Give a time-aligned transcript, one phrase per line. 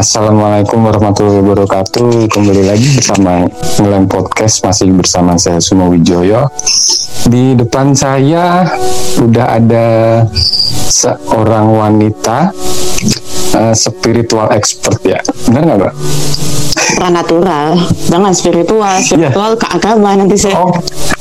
[0.00, 2.32] Assalamualaikum warahmatullahi wabarakatuh.
[2.32, 3.44] Kembali lagi bersama
[3.76, 6.48] Ngelem Podcast Masih bersama saya Sumo Wijoyo.
[7.28, 8.64] Di depan saya
[9.20, 9.88] Udah ada
[10.88, 12.48] Seorang wanita
[13.56, 15.18] uh, Spiritual expert ya
[15.48, 15.94] Benar nggak Mbak?
[17.00, 17.80] supranatural
[18.12, 19.60] jangan spiritual spiritual yeah.
[19.60, 20.68] ke agama nanti saya oh,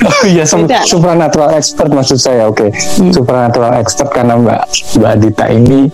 [0.03, 0.43] oh iya
[0.83, 2.69] supranatural expert maksud saya oke okay.
[2.99, 3.15] hmm.
[3.15, 4.67] supranatural expert karena mbak
[4.99, 5.87] mbak Dita ini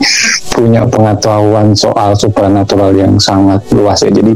[0.49, 4.33] punya pengetahuan soal supranatural yang sangat luas ya jadi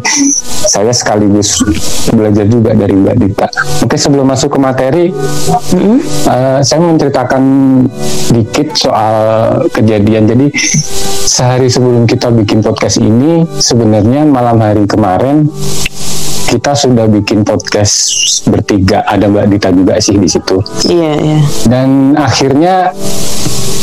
[0.69, 1.66] saya sekaligus
[2.13, 3.47] belajar juga dari mbak Dita
[3.81, 5.97] oke sebelum masuk ke materi hmm.
[6.30, 7.44] uh, saya mau menceritakan
[8.38, 9.16] dikit soal
[9.73, 10.45] kejadian jadi
[11.25, 15.49] sehari sebelum kita bikin podcast ini sebenarnya malam hari kemarin
[16.49, 17.95] kita sudah bikin podcast
[18.49, 20.57] bertiga ada Mbak Dita juga sih di situ.
[20.89, 21.39] Iya iya.
[21.69, 22.89] Dan akhirnya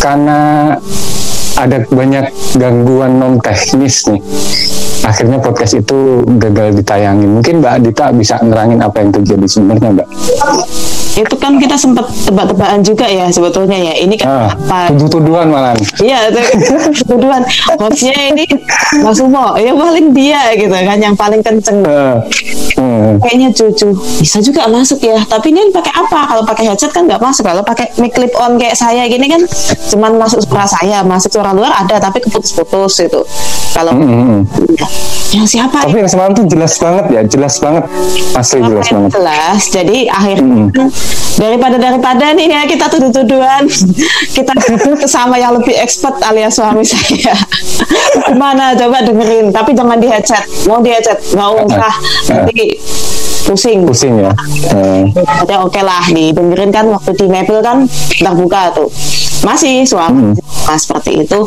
[0.02, 0.74] karena
[1.56, 2.26] ada banyak
[2.60, 4.20] gangguan non teknis nih
[5.06, 10.08] akhirnya podcast itu gagal ditayangin mungkin Mbak Dita bisa nerangin apa yang terjadi sebenarnya Mbak
[11.16, 13.94] itu kan kita sempat tebak-tebakan juga ya sebetulnya ya.
[14.04, 14.92] Ini kan ah, apa?
[14.92, 15.72] tuduh-tuduhan malah
[16.04, 16.28] iya
[17.08, 17.40] tuduhan
[17.80, 18.44] maksudnya ini
[19.00, 21.80] Mas Umo ya paling dia gitu kan yang paling kenceng.
[21.80, 22.20] Uh,
[22.76, 23.16] hmm.
[23.24, 23.96] kayaknya cucu.
[24.20, 25.16] Bisa juga masuk ya.
[25.24, 26.20] Tapi ini pakai apa?
[26.28, 27.48] Kalau pakai headset kan nggak masuk.
[27.48, 29.40] Kalau pakai mic clip on kayak saya gini kan
[29.96, 33.20] cuman masuk suara saya masuk suara luar ada tapi keputus-putus itu
[33.72, 34.44] kalau hmm.
[34.76, 34.88] ya.
[35.36, 37.84] yang siapa tapi yang semalam tuh jelas banget ya jelas banget.
[38.36, 39.10] Asli jelas banget.
[39.16, 39.60] jelas.
[39.72, 41.05] Jadi akhirnya hmm
[41.36, 43.68] daripada daripada nih ya kita tuduh-tuduhan.
[44.36, 44.52] Kita
[45.08, 47.32] sama yang lebih expert alias suami saya.
[48.28, 48.76] Gimana?
[48.76, 49.52] Coba dengerin.
[49.52, 51.94] Tapi jangan di headset mau di headset nggak usah
[52.32, 52.76] nanti
[53.48, 53.84] pusing.
[53.84, 54.32] Pusing ya?
[54.72, 55.12] Hmm.
[55.12, 56.04] oke okay lah.
[56.08, 57.84] Didengerin kan waktu di Maple kan?
[58.16, 58.88] Terbuka tuh
[59.46, 60.66] masih suami hmm.
[60.66, 61.46] nah, seperti itu.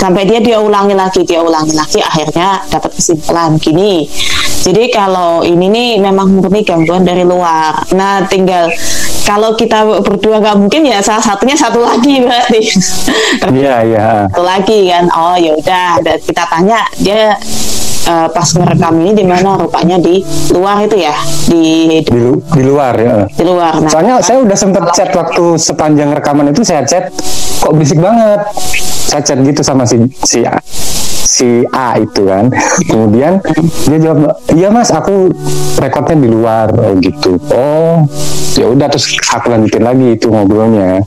[0.00, 4.08] Sampai dia dia ulangi lagi dia ulangi lagi akhirnya dapat kesimpulan gini.
[4.64, 7.84] Jadi kalau ini nih memang murni gangguan dari luar.
[7.92, 8.72] Nah tinggal
[9.28, 12.60] kalau kita berdua nggak mungkin ya salah satunya satu lagi berarti.
[13.52, 14.08] Iya iya.
[14.32, 15.04] Satu lagi kan.
[15.12, 17.36] Oh ya udah kita tanya dia
[18.08, 20.20] uh, pas ngerekam ini di mana rupanya di
[20.52, 21.14] luar itu ya
[21.48, 23.24] di di, di luar ya.
[23.28, 27.10] Di luar nah, soalnya saya udah sempet chat waktu sepanjang rekaman itu saya chat
[27.60, 28.44] kok berisik banget?
[29.08, 30.44] Saya chat gitu sama si si
[31.24, 32.52] si A itu kan.
[32.88, 33.40] Kemudian
[33.88, 35.32] dia jawab iya mas aku
[35.80, 37.40] rekodnya di luar oh gitu.
[37.52, 38.04] Oh
[38.54, 41.02] ya udah terus aku lanjutin lagi itu ngobrolnya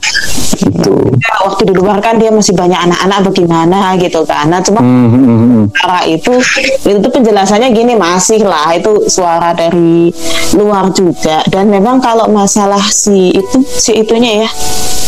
[0.56, 4.48] itu ya, waktu di luar kan dia masih banyak anak-anak bagaimana gitu kan.
[4.48, 5.64] Nah cuma hmm, hmm, hmm.
[5.76, 6.32] cara itu
[6.88, 10.12] itu penjelasannya gini masih lah itu suara dari
[10.56, 11.44] luar juga.
[11.50, 14.50] Dan memang kalau masalah si itu si itunya ya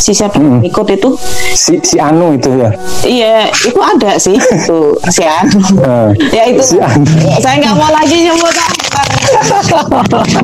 [0.01, 0.65] si siapa hmm.
[0.65, 1.11] ikut itu?
[1.55, 2.71] Si si Anu itu ya?
[3.05, 4.81] Iya itu ada sih itu
[5.13, 5.61] si Anu.
[5.81, 7.05] Uh, ya itu si anu.
[7.39, 8.55] saya nggak mau lagi nyebut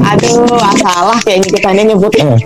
[0.07, 2.13] aduh masalah kayaknya kita ini nyebut.
[2.21, 2.39] Uh.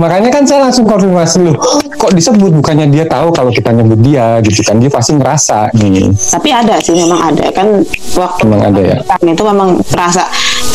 [0.00, 1.52] makanya kan saya langsung konfirmasi lu
[1.96, 2.50] kok disebut?
[2.60, 4.80] Bukannya dia tahu kalau kita nyebut dia gitu kan?
[4.80, 7.44] Dia pasti ngerasa nih tapi ada sih memang ada.
[7.52, 7.84] Kan
[8.16, 8.96] waktu memang ada ya?
[9.26, 10.24] itu memang terasa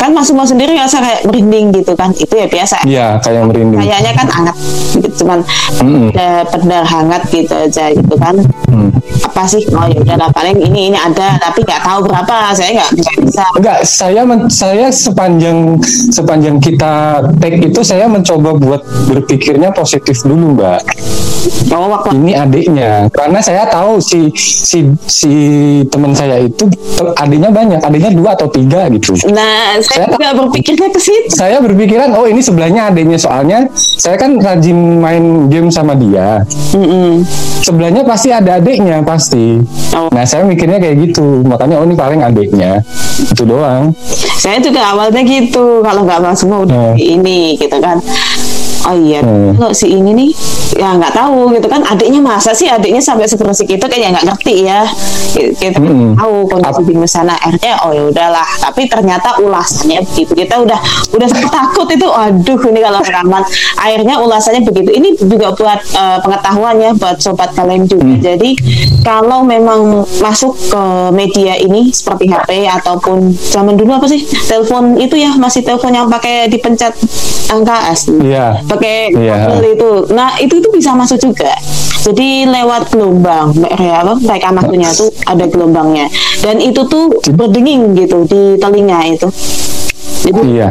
[0.01, 2.09] kan Mas Sumo sendiri nggak kayak merinding gitu kan.
[2.17, 2.78] Itu ya biasa.
[2.89, 3.78] Iya kayak merinding.
[3.78, 4.57] Kayaknya kan hangat
[4.97, 5.39] gitu cuman
[5.78, 8.35] mm ada pedal hangat gitu aja gitu kan.
[8.73, 8.90] Mm.
[9.22, 9.61] apa sih?
[9.78, 12.50] Oh ya udah paling ini ini ada tapi nggak tahu berapa.
[12.57, 13.45] Saya nggak bisa.
[13.61, 15.78] Nggak saya men, saya sepanjang
[16.09, 20.81] sepanjang kita take itu saya mencoba buat berpikirnya positif dulu mbak.
[21.72, 23.08] Oh, waktu ini adiknya.
[23.09, 25.34] Karena saya tahu si si si
[25.90, 26.67] teman saya itu
[27.17, 29.16] adiknya banyak adiknya dua atau tiga gitu.
[29.31, 31.34] Nah saya, juga berpikirnya ke situ.
[31.35, 36.41] Saya berpikiran oh ini sebelahnya adiknya soalnya saya kan rajin main game sama dia.
[36.72, 37.11] Mm -mm.
[37.61, 39.59] sebelahnya pasti ada adiknya pasti.
[39.91, 40.08] Oh.
[40.16, 41.43] nah saya mikirnya kayak gitu.
[41.43, 42.79] Makanya oh ini paling adiknya
[43.20, 43.91] itu doang.
[44.40, 45.84] Saya juga awalnya gitu.
[45.84, 47.02] Kalau nggak semua udah hmm.
[47.02, 47.99] ini gitu kan
[48.87, 49.59] oh iya hmm.
[49.59, 50.31] kalau si ini nih
[50.75, 51.81] ya nggak tahu gitu kan.
[51.83, 54.87] Adiknya masa sih adiknya sampai sebersih itu kayak nggak ngerti ya.
[55.31, 56.16] Kita Mm-mm.
[56.16, 57.35] tahu kondisi di sana.
[57.39, 58.47] Akhirnya oh ya udahlah.
[58.59, 60.31] Tapi ternyata ulasannya begitu.
[60.35, 60.79] Kita udah
[61.16, 62.07] udah takut itu.
[62.07, 63.43] Aduh ini kalau rekaman
[63.79, 64.89] akhirnya ulasannya begitu.
[64.95, 68.31] Ini juga buat eh, pengetahuan ya buat sobat kalian juga.
[68.34, 68.55] Jadi
[69.03, 70.84] kalau memang masuk ke
[71.16, 74.23] media ini seperti HP ataupun zaman dulu apa sih?
[74.23, 76.95] Telepon itu ya masih telepon yang pakai dipencet
[77.51, 78.63] angka asli Iya.
[78.72, 79.52] Pakai Iya.
[79.52, 79.91] kabel itu.
[80.16, 81.52] Nah itu itu bisa masuk juga.
[82.02, 84.18] Jadi lewat gelombang, ya apa?
[84.18, 86.09] Mereka maksudnya tuh ada gelombangnya.
[86.41, 89.29] Dan itu tuh berdenging gitu di telinga itu.
[90.22, 90.68] Jadi, Iya.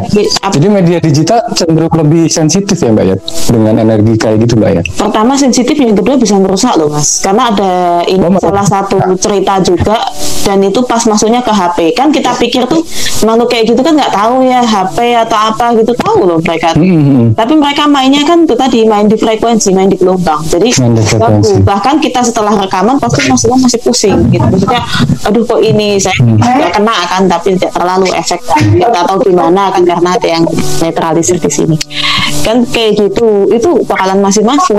[0.49, 3.17] Jadi media digital cenderung lebih sensitif ya Mbak ya
[3.49, 4.83] dengan energi kayak gitu Mbak ya.
[4.97, 7.19] pertama sensitif, yang kedua bisa merusak loh mas.
[7.21, 7.71] Karena ada
[8.05, 9.99] ini Oh, salah satu cerita juga
[10.41, 12.81] dan itu pas masuknya ke HP kan kita pikir tuh
[13.21, 16.73] makhluk kayak gitu kan nggak tahu ya HP atau apa gitu tahu loh mereka.
[16.73, 17.35] Mm-mm.
[17.35, 20.41] Tapi mereka mainnya kan tuh tadi main di frekuensi, main di gelombang.
[20.45, 21.59] Jadi Main di frekuensi.
[21.59, 21.67] ganggu.
[21.67, 24.47] bahkan kita setelah rekaman pasti maksudnya masih pusing gitu.
[24.47, 24.81] Maksudnya,
[25.23, 28.41] aduh kok ini saya nggak kena kan, tapi tidak terlalu efek.
[28.71, 30.45] Nggak tahu gimana kan karena ada yang
[30.85, 31.77] netralisir di sini.
[32.45, 34.77] Kan kayak gitu, itu bakalan masih masuk.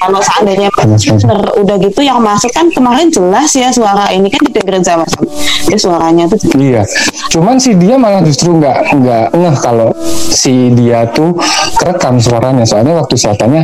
[0.00, 4.84] Kalau seandainya bener udah gitu yang masuk kan kemarin jelas ya suara ini kan didengerin
[4.84, 5.28] sama sama.
[5.68, 6.82] Ya suaranya tuh Iya,
[7.30, 9.94] cuman si dia malah justru nggak nggak ngeh kalau
[10.32, 11.36] si dia tuh
[11.76, 12.64] kerekam suaranya.
[12.64, 13.62] Soalnya waktu saya tanya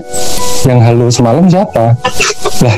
[0.65, 1.97] yang halo semalam siapa?
[2.56, 2.77] Lah,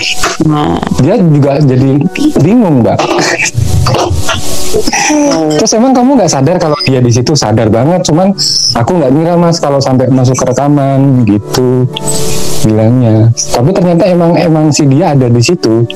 [0.50, 2.02] nah, dia juga jadi
[2.42, 2.98] bingung mbak.
[5.58, 8.36] Terus emang kamu nggak sadar kalau dia di situ sadar banget, cuman
[8.76, 11.88] aku nggak ngira mas kalau sampai masuk ke rekaman gitu
[12.68, 13.32] bilangnya.
[13.32, 15.88] Tapi ternyata emang emang si dia ada di situ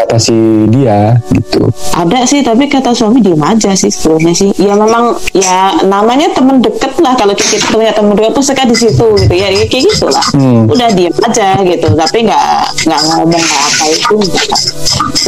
[0.00, 0.34] kata si
[0.72, 1.68] dia gitu.
[1.92, 4.50] Ada sih, tapi kata suami diem aja sih sebelumnya sih.
[4.56, 8.74] Ya memang ya namanya temen deket lah kalau kita punya temen deket tuh suka di
[8.74, 10.24] situ gitu ya, ya kayak gitu lah.
[10.32, 10.66] Hmm.
[10.72, 12.48] Udah diem aja gitu, tapi nggak
[12.88, 14.16] nggak ngomong nggak apa itu.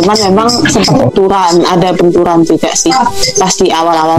[0.01, 2.93] Cuman memang sempat benturan, ada benturan juga sih
[3.37, 4.19] pas di awal-awal.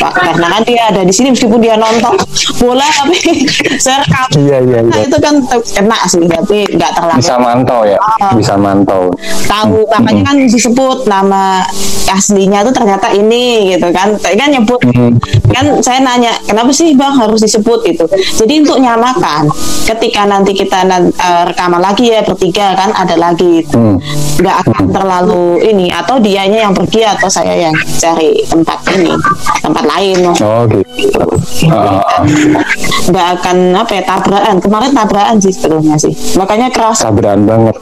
[0.00, 2.14] Pak, Karena kan dia ada di sini meskipun dia nonton
[2.58, 3.16] bola tapi
[3.84, 4.26] saya rekam.
[4.36, 5.06] Iya iya Nah, iya.
[5.06, 5.34] itu kan
[5.64, 7.98] kena sih, tapi nggak terlalu Bisa mantau ya,
[8.32, 9.08] bisa mantau.
[9.46, 11.62] tahu makanya kan disebut nama
[12.08, 15.18] aslinya tuh ternyata ini gitu kan Tadi kan nyebut Hmm.
[15.48, 19.50] kan saya nanya kenapa sih bang harus disebut itu jadi untuk nyamakan
[19.84, 23.98] ketika nanti kita eh, rekaman lagi ya bertiga kan ada lagi itu Hmm.
[24.36, 29.12] nggak akan terlalu ini atau dianya yang pergi atau saya yang cari tempat ini
[29.58, 31.20] tempat lain Oh gitu.
[31.68, 32.64] Ah, ah, ah.
[33.06, 37.76] nggak akan apa ya tabrakan kemarin tabrakan sih sebetulnya sih makanya kerasa Sabaran banget.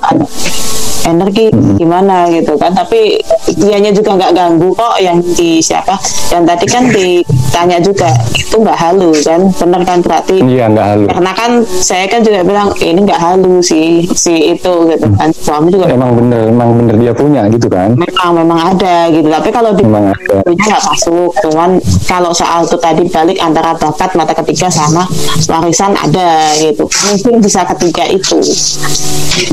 [1.05, 2.73] Energi gimana gitu kan.
[2.73, 3.21] Tapi
[3.61, 5.95] dianya juga nggak ganggu kok yang di siapa?
[6.33, 9.41] Yang tadi kan ditanya juga itu nggak halu kan?
[9.55, 10.37] Bener kan berarti?
[10.41, 11.09] Iya nggak halus.
[11.15, 15.29] karena kan saya kan juga bilang ini nggak halu sih si itu gitu kan.
[15.35, 17.95] Suami juga Emang bener, emang bener dia punya gitu kan?
[17.95, 19.29] memang memang ada gitu.
[19.29, 20.41] Tapi kalau di Memang ada.
[20.43, 21.31] punya nggak masuk.
[21.45, 21.71] Cuman
[22.09, 25.05] kalau soal itu tadi balik antara bakat mata ketiga sama
[25.47, 26.89] warisan ada gitu.
[26.89, 28.41] Mungkin bisa ketiga itu.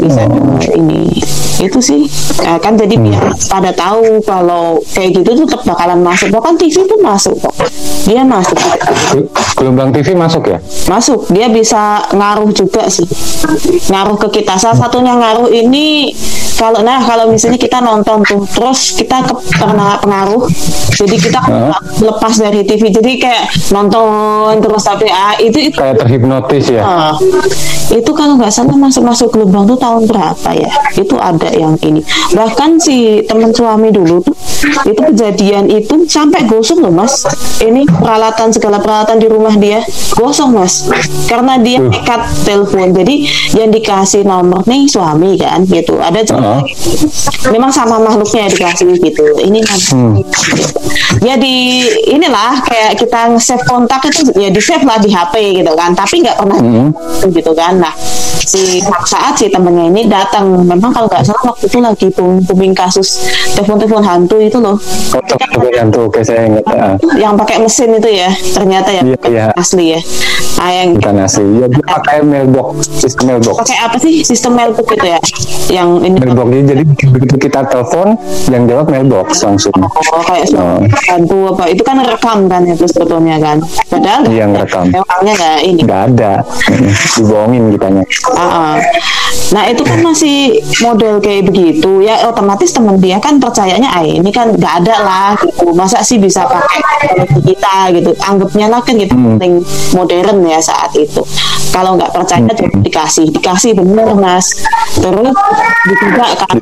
[0.01, 0.21] Bisa
[0.77, 1.09] ini
[1.61, 2.01] itu sih.
[2.41, 6.33] Eh, kan jadi biar pada tahu kalau kayak gitu tuh tetap bakalan masuk.
[6.33, 7.53] Bahkan TV pun masuk kok.
[8.03, 8.57] Dia masuk.
[9.13, 10.57] Gel- Gelombang TV masuk ya?
[10.89, 11.29] masuk.
[11.29, 13.05] Dia bisa ngaruh juga sih.
[13.87, 14.57] Ngaruh ke kita.
[14.57, 16.09] Salah satunya ngaruh ini
[16.57, 20.49] kalau nah kalau misalnya kita nonton tuh terus kita ke pernah pengaruh.
[20.97, 21.39] Jadi kita
[22.01, 26.81] lepas dari TV jadi kayak nonton terus tapi ah itu itu Kayak terhipnotis ya?
[26.81, 27.13] Ah,
[27.89, 30.71] itu kalau nggak salah masuk masuk gelombang tuh tahun berapa ya?
[30.93, 32.01] Itu ada yang ini.
[32.31, 34.35] Bahkan si teman suami dulu tuh
[34.85, 37.25] itu kejadian itu sampai gosong loh mas.
[37.57, 39.81] Ini peralatan segala peralatan di rumah dia
[40.13, 40.85] gosong mas.
[41.25, 41.89] Karena dia Uh.
[41.89, 42.93] nekat telepon.
[42.93, 45.97] Jadi yang dikasih nomor nih suami kan gitu.
[45.97, 46.59] Ada Heeh.
[47.49, 49.25] memang sama makhluknya dikasih gitu.
[49.39, 50.13] Ini nanti Hmm.
[51.21, 55.71] ya di inilah kayak kita nge-save kontak itu ya di save lah di HP gitu
[55.73, 55.91] kan.
[55.91, 56.89] Tapi nggak pernah Hmm.
[57.33, 57.81] gitu kan.
[57.81, 57.93] Nah
[58.41, 60.53] si saat si temennya ini datang.
[60.61, 63.21] Memang kalau nggak salah waktu itu lagi boom- booming kasus
[63.51, 64.77] telepon-telepon hantu itu loh
[65.11, 66.63] Oh, telepon yang tuh, oke saya ingat.
[66.67, 69.45] Ah, yang pakai mesin itu ya ternyata ya Iya, iya.
[69.53, 69.99] asli ya
[70.57, 71.43] ah, yang bukan asli.
[71.57, 73.55] Ya dia pakai mailbox, sistem mailbox.
[73.59, 75.19] pakai apa sih sistem mailbox gitu ya
[75.69, 78.07] yang ini Mailbox jadi begitu kita telepon,
[78.47, 79.73] yang jawab mailbox langsung.
[79.75, 79.89] Oh,
[80.21, 80.83] kayak Oh.
[81.07, 83.57] hantu apa itu kan rekam kan itu sebetulnya kan
[83.87, 84.85] padahal Iya, ngerekam.
[84.89, 86.31] memangnya nggak ini Nggak ada,
[87.15, 88.03] dibohongin kitanya.
[88.29, 88.77] Uh,
[89.49, 90.37] nah itu kan masih
[90.81, 95.29] model kayak begitu ya otomatis teman dia kan percayanya ah ini kan nggak ada lah
[95.39, 99.39] gitu masa sih bisa pakai teknologi kita gitu anggapnya lah kan kita Hmm.
[99.39, 101.23] paling modern ya saat itu
[101.71, 102.83] kalau nggak percaya Hmm.
[102.83, 104.51] dikasih dikasih bener mas
[104.99, 105.31] terus
[105.87, 106.57] juga kan.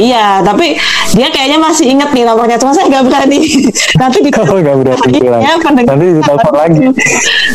[0.00, 0.74] Iya, tapi
[1.12, 3.38] dia kayaknya masih inget nih nomornya, cuma saya nggak berani.
[4.00, 5.18] Nanti di Oh, nggak berani
[5.62, 5.94] pendengar.
[5.94, 6.80] Nanti ditelepon lagi.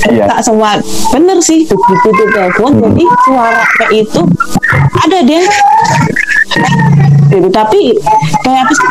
[0.07, 0.25] Iya.
[0.29, 0.77] Tak semua
[1.11, 2.71] bener sih begitu telepon.
[2.77, 4.21] Jadi suaranya itu
[4.95, 5.41] ada dia
[7.27, 7.91] gitu tapi
[8.43, 8.87] kayak apa sih?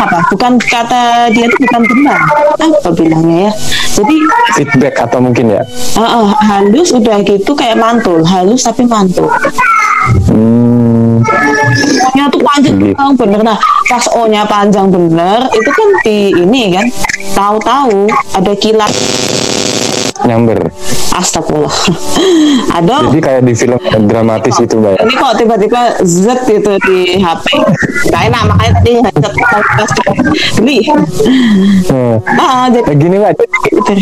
[0.00, 0.18] Apa?
[0.32, 2.18] Bukan kata dia itu bukan benar.
[2.60, 3.52] Apa bilangnya ya?
[4.00, 4.16] Jadi
[4.56, 5.62] Feedback atau mungkin ya.
[5.96, 8.20] uh, uh, halus udah gitu kayak mantul.
[8.22, 9.28] Halus tapi mantul.
[10.28, 11.20] Hmm.
[12.10, 12.96] O-nya tuh panjang Gitu.
[13.20, 16.86] bener nah pas O-nya panjang bener itu kan di ini kan
[17.36, 18.90] tahu-tahu ada kilat
[20.22, 20.60] Nyamber.
[21.10, 21.74] astagfirullah
[22.78, 24.94] ada Jadi kayak di film dramatis itu mbak.
[24.94, 25.02] ya?
[25.02, 27.46] ini kok tiba-tiba Z gitu di HP
[28.08, 28.72] gak enak makanya
[29.10, 30.06] tadi headset
[30.56, 30.78] beli
[31.82, 32.16] Hmm.
[32.36, 33.32] ah jadi Nah, gini mbak,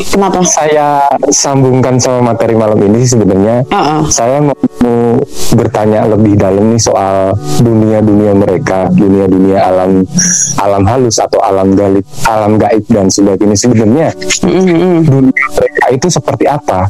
[0.06, 3.64] kenapa saya sambungkan sama materi malam ini sebenarnya.
[3.68, 4.02] Ah, ah.
[4.06, 4.56] Saya mau
[5.50, 10.04] bertanya lebih dalam nih soal dunia-dunia mereka, dunia-dunia alam
[10.56, 13.56] alam halus atau alam gaib, alam gaib dan sebagainya.
[13.56, 14.08] Sebenarnya
[14.42, 15.04] Mm-mm.
[15.04, 16.88] dunia mereka itu seperti apa?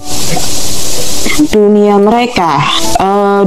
[1.39, 2.59] dunia mereka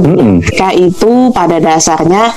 [0.00, 0.40] Mm-mm.
[0.40, 2.32] mereka itu pada dasarnya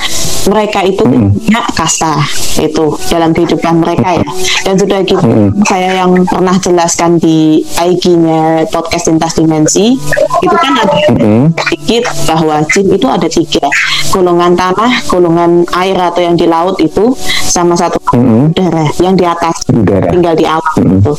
[0.46, 2.22] mereka itu punya kasta
[2.56, 4.28] itu dalam kehidupan mereka ya
[4.62, 5.66] dan sudah gitu Mm-mm.
[5.66, 9.98] saya yang pernah jelaskan di IG-nya podcast lintas dimensi
[10.42, 11.50] itu kan ada Mm-mm.
[11.58, 13.66] sedikit bahwa jin itu ada tiga
[14.10, 17.12] golongan tanah golongan air atau yang di laut itu
[17.42, 18.54] sama satu Mm-mm.
[18.54, 20.14] udara yang di atas Udara.
[20.14, 21.02] tinggal di alam Mm-mm.
[21.02, 21.14] itu.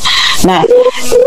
[0.44, 0.60] Nah,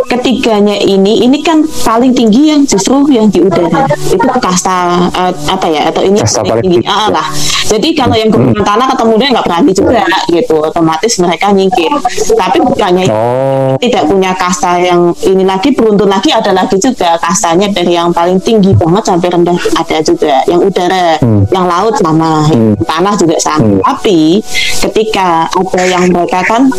[0.08, 3.84] ketiganya ini ini kan paling tinggi yang justru yang di udara.
[3.90, 6.80] Itu kasta eh, apa ya atau ini Kasta paling paling tinggi.
[6.86, 6.90] tinggi.
[6.90, 7.28] Ah, lah.
[7.68, 10.56] Jadi kalau yang golongan tanah ketemu dia nggak berani juga gitu.
[10.62, 11.92] Otomatis mereka nyingkir.
[12.36, 17.68] Tapi bukannya Oh, tidak punya kasta yang ini lagi beruntun lagi ada lagi juga kastanya
[17.74, 21.44] dari yang paling tinggi banget sampai rendah ada juga yang udara Hmm.
[21.50, 22.78] yang laut sama Hmm.
[22.86, 23.82] tanah juga sama Hmm.
[23.82, 24.40] tapi
[24.80, 26.70] ketika ada yang mereka kan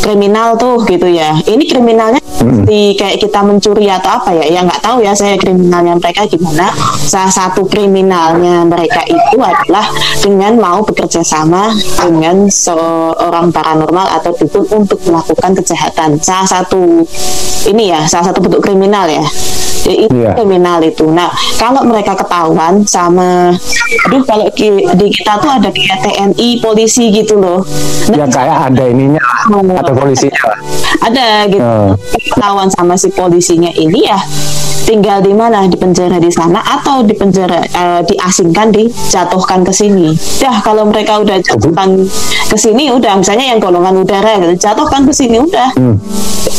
[0.00, 2.64] kriminal tuh gitu ya ini kriminalnya Hmm.
[2.64, 6.72] di kayak kita mencuri atau apa ya ya nggak tahu ya saya kriminalnya mereka gimana
[7.04, 9.84] salah satu kriminalnya mereka itu adalah
[10.24, 16.16] dengan mau bekerja sama dengan seorang paranormal atau dukun untuk melakukan kejahatan.
[16.18, 17.04] Salah satu
[17.68, 19.22] ini ya salah satu bentuk kriminal ya.
[19.80, 20.36] Ya, itu Iya.
[20.36, 21.08] kriminal itu.
[21.08, 23.48] Nah kalau mereka ketahuan sama
[24.06, 27.64] aduh kalau ki- di kita tuh ada kayak TNI polisi gitu loh.
[28.12, 30.36] Ya nah, kayak ada ininya lah, atau polisinya.
[30.44, 30.58] Lah.
[31.00, 31.64] ada gitu.
[31.64, 31.96] Hmm.
[32.28, 34.20] ketahuan sama si polisinya ini ya
[34.84, 35.64] tinggal di mana?
[35.64, 41.20] Di penjara di sana atau di penjara eh, diasingkan dijatuhkan ke sini dah kalau mereka
[41.20, 42.08] udah jatuhkan
[42.48, 45.96] ke sini udah misalnya yang golongan udara gitu jatuhkan ke sini udah Hmm.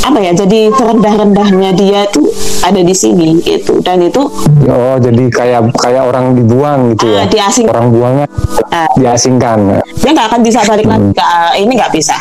[0.04, 2.30] apa ya jadi terendah-rendahnya dia tuh
[2.62, 4.22] ada di sini gitu dan itu
[4.64, 7.26] Oh, jadi kayak kayak orang dibuang gitu ya?
[7.26, 8.26] Ah, diasing- Orang buangnya
[8.70, 8.86] Ah.
[8.94, 9.82] diasingkan.
[9.96, 11.26] dia nggak akan bisa balik lagi ke
[11.58, 12.16] ini nggak bisa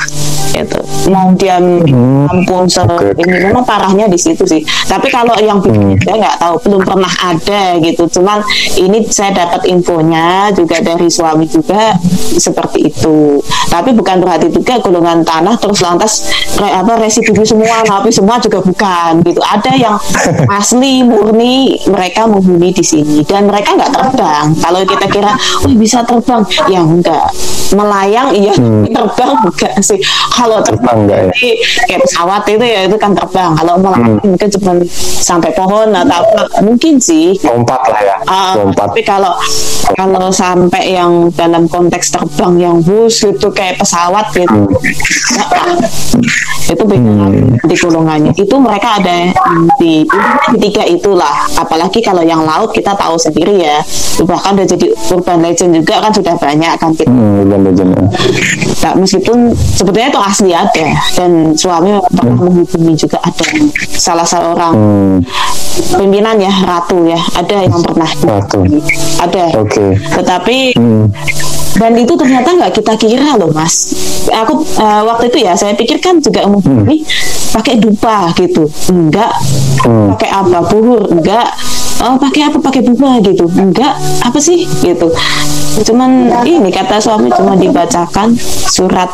[0.50, 2.26] gitu mau dia Hmm.
[2.26, 3.14] ampun se Oke.
[3.16, 5.94] ini memang parahnya di situ sih tapi kalau yang Hmm.
[5.96, 8.42] saya nggak tahu belum pernah ada gitu cuman
[8.74, 11.95] ini saya dapat infonya juga dari suami juga
[12.33, 13.38] seperti itu.
[13.66, 16.26] Tapi bukan berarti juga golongan tanah terus lantas
[16.57, 19.40] re, apa residu semua tapi semua juga bukan gitu.
[19.40, 19.97] Ada yang
[20.59, 21.50] asli murni
[21.87, 23.23] mereka menghuni di sini.
[23.23, 24.47] Dan mereka nggak terbang.
[24.57, 26.42] Kalau kita kira oh bisa terbang.
[26.66, 27.26] Ya enggak.
[27.71, 28.54] Melayang iya
[28.87, 29.99] terbang enggak sih.
[30.30, 30.66] Kalau Hmm.
[30.76, 31.33] Terbang enggak ya?
[31.87, 33.50] Kayak pesawat itu ya itu kan terbang.
[33.54, 34.26] Kalau melayang Hmm.
[34.26, 34.73] mungkin cuma
[35.21, 37.38] sampai pohon atau apa mungkin sih.
[37.40, 38.90] Lompat lah ya, Ah, lompat.
[38.90, 39.33] tapi kalau
[39.95, 45.78] kalau sampai yang dalam konteks terbang yang bus itu kayak pesawat gitu Hmm.
[46.68, 47.12] itu beda
[47.60, 49.30] di golongannya itu mereka ada
[49.76, 50.06] di
[50.50, 53.82] di tiga itulah apalagi kalau yang laut kita tahu sendiri ya
[54.22, 57.90] bahkan udah jadi urban legend juga kan sudah banyak kan kita Hmm, udah legend.
[57.90, 58.04] ya.
[58.80, 63.44] Nah, meskipun sebetulnya itu asli ada dan suami pernah menghubungi juga ada
[63.90, 65.16] salah seorang Hmm,
[65.96, 68.60] pimpinan ya ratu ya ada yang pernah Ratu.
[69.18, 69.87] ada Oke.
[69.96, 71.08] tetapi Hmm.
[71.80, 73.94] Dan itu ternyata nggak kita kira loh mas.
[74.28, 77.02] Aku eh, waktu itu ya saya pikir kan juga menghubungi
[77.50, 78.66] pakai dupa gitu.
[78.90, 79.35] Enggak.
[79.85, 80.12] Hmm.
[80.14, 80.59] pakai apa?
[80.71, 81.49] Buhur enggak.
[82.00, 82.57] Oh pakai apa?
[82.62, 83.45] Pakai bunga gitu.
[83.50, 83.99] Enggak.
[84.25, 84.64] Apa sih?
[84.80, 85.09] Gitu.
[85.85, 88.35] Cuman ini kata suami cuma dibacakan
[88.71, 89.11] surat.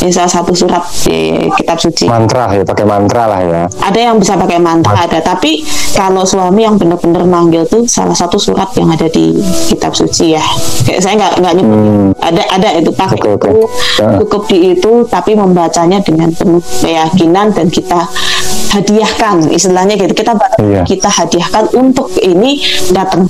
[0.00, 2.08] Ini salah satu surat di kitab suci.
[2.08, 3.62] Mantra ya pakai mantra lah ya.
[3.84, 5.20] Ada yang bisa pakai mantra ada.
[5.20, 5.60] Tapi
[5.92, 9.36] kalau suami yang benar-benar manggil tuh salah satu surat yang ada di
[9.68, 10.44] kitab suci ya.
[10.88, 11.76] Kayak saya nggak nggak nyebut.
[11.76, 12.08] Hmm.
[12.16, 12.90] ada ada itu.
[12.96, 13.44] Pakai oke.
[13.44, 13.52] itu
[14.00, 14.16] Ya.
[14.24, 18.10] cukup di itu tapi membacanya dengan penuh keyakinan dan kita
[18.70, 20.82] hadiahkan istilahnya gitu kita Iya.
[20.84, 23.24] kita hadiahkan untuk ini datang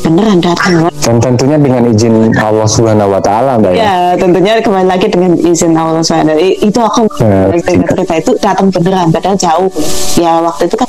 [0.00, 4.86] beneran datang dan tentunya dengan izin Allah Subhanahu Wa Taala mbak ya Ya, tentunya kembali
[4.86, 6.34] lagi dengan izin Allah SWT.
[6.36, 7.48] I- Itu aku Ya,
[7.86, 9.70] cerita itu datang beneran, padahal jauh.
[10.14, 10.88] Ya waktu itu kan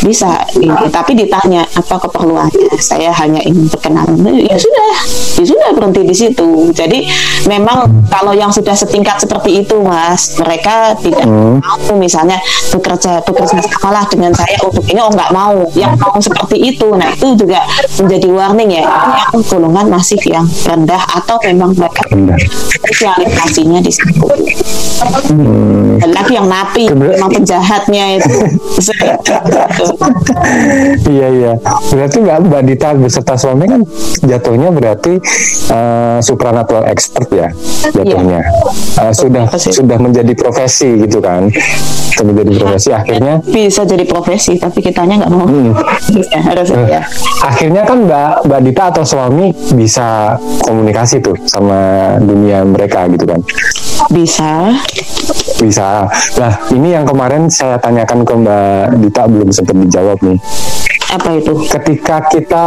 [0.00, 2.76] bisa ini, tapi ditanya apa keperluannya.
[2.76, 4.20] Saya hanya ingin berkenalan.
[4.36, 4.90] Ya sudah,
[5.34, 6.48] ya sudah berhenti di situ.
[6.70, 7.08] Jadi
[7.46, 11.24] memang kalau yang sudah setingkat seperti itu, Mas, mereka tidak
[11.60, 12.38] mau misalnya
[12.70, 15.56] bekerja bekerja samalah dengan saya untuk ini oh nggak mau.
[15.74, 17.60] Yang mau seperti itu, nah itu juga
[17.98, 18.84] menjadi warning ya.
[18.84, 22.02] Ini yang golongan masih yang rendah atau memang mereka
[22.72, 24.26] spesialisasinya di situ.
[25.98, 28.34] Dan lagi yang napi, Keber- memang penjahatnya itu.
[31.08, 31.52] iya iya
[31.88, 33.80] berarti mbak mbak Dita beserta suami kan
[34.22, 35.18] jatuhnya berarti
[35.70, 37.48] eh, supranatural expert ya
[37.90, 38.40] jatuhnya
[38.94, 39.74] Eh, sudah Profesi.
[39.74, 41.33] sudah menjadi profesi gitu kan
[42.14, 45.46] sudah menjadi profesi akhirnya bisa jadi profesi, tapi kitanya nggak mau.
[46.14, 47.00] Ya, harus ya.
[47.42, 53.40] akhirnya kan mbak mbak Dita atau suami bisa komunikasi tuh sama dunia mereka gitu kan
[54.12, 54.70] Bisa.
[55.58, 56.06] bisa
[56.38, 60.38] nah ini yang kemarin saya tanyakan ke mbak Dita belum sempat dijawab nih
[61.14, 61.54] Apa itu?
[61.66, 62.64] ketika kita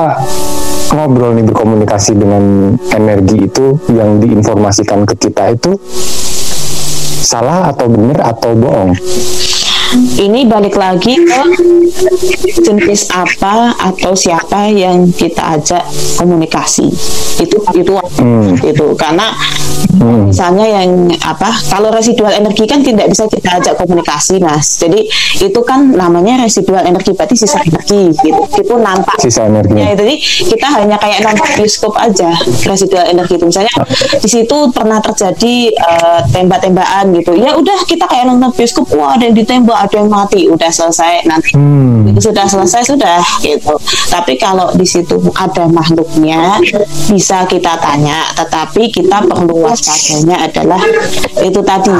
[0.95, 5.75] ngobrol nih berkomunikasi dengan energi itu yang diinformasikan ke kita itu
[7.17, 8.93] salah atau benar atau bohong
[9.95, 11.41] Ini balik lagi ke
[12.61, 15.83] jenis apa atau siapa yang kita ajak
[16.19, 16.91] komunikasi.
[17.37, 18.57] Itu itu Hmm.
[18.59, 19.29] itu karena
[19.97, 20.29] Hmm.
[20.29, 24.77] misalnya yang apa kalau residual energi kan tidak bisa kita ajak komunikasi mas.
[24.77, 25.05] Jadi
[25.41, 28.41] itu kan namanya residual energi berarti sisa energi gitu.
[28.57, 29.17] Itu nampak.
[29.21, 32.33] Sisa energinya Ya, jadi kita hanya kayak nonton bioskop aja
[32.67, 33.45] residual energi itu.
[33.47, 33.73] Misalnya
[34.19, 37.31] di situ pernah terjadi eh, tembak-tembakan gitu.
[37.37, 41.25] Ya udah kita kayak nonton bioskop wah ada yang ditembak ada yang mati udah selesai
[41.25, 42.13] nanti Hmm.
[42.17, 43.73] sudah selesai sudah gitu
[44.09, 46.57] tapi kalau di situ ada makhluknya
[47.07, 50.81] bisa kita tanya tetapi kita perlu waspadanya adalah
[51.41, 51.93] itu tadi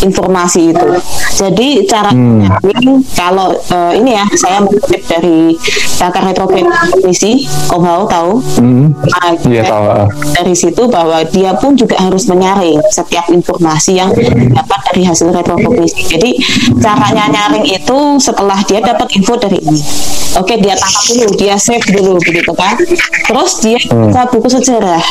[0.00, 0.88] informasi itu
[1.34, 2.10] jadi cara
[2.62, 5.58] ini kalau eh, ini ya saya mengutip dari
[5.98, 8.90] pakar retrogresi Om Hao tahu Hmm.
[9.18, 10.06] Ah, Iya, tahu, ah.
[10.34, 14.10] dari situ bahwa dia pun juga harus menyaring setiap informasi yang
[14.50, 16.00] dapat dari hasil retrogresi.
[16.08, 16.30] Jadi
[16.78, 19.82] caranya nyaring itu setelah dia dapat info dari ini.
[20.36, 22.76] Oke, dia tangkap dulu, dia save dulu begitu kan.
[23.26, 25.02] Terus dia baca buku sejarah.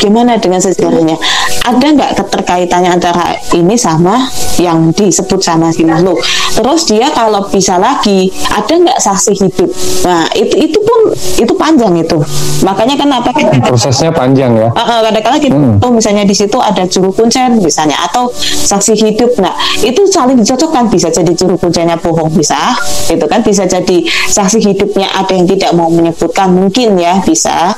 [0.00, 1.18] Gimana dengan sejarahnya?
[1.66, 6.16] Ada nggak keterkaitannya antara ini sama yang disebut sama si makhluk?
[6.56, 9.68] Terus dia kalau bisa lagi, ada nggak saksi hidup?
[10.06, 12.16] Nah, itu itu pun itu panjang itu.
[12.64, 14.68] Makanya kenapa kita prosesnya panjang ya
[15.10, 20.06] kadang-kadang kita tahu misalnya di situ ada juru kuncen misalnya atau saksi hidup nah itu
[20.06, 22.72] saling dicocokkan bisa jadi juru kuncennya bohong bisa
[23.10, 23.42] itu kan?
[23.42, 27.74] Bisa jadi saksi hidupnya ada yang tidak mau menyebutkan mungkin ya bisa.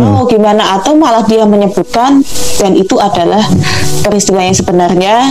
[0.00, 0.80] Oh gimana?
[0.80, 2.24] Atau malah dia menyebutkan
[2.58, 3.44] dan itu adalah
[4.02, 5.28] peristiwa yang sebenarnya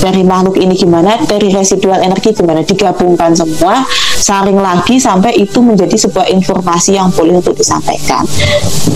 [0.00, 3.82] dari makhluk ini gimana dari residual energi gimana digabungkan semua
[4.16, 8.24] saring lagi sampai itu menjadi sebuah informasi yang boleh untuk disampaikan.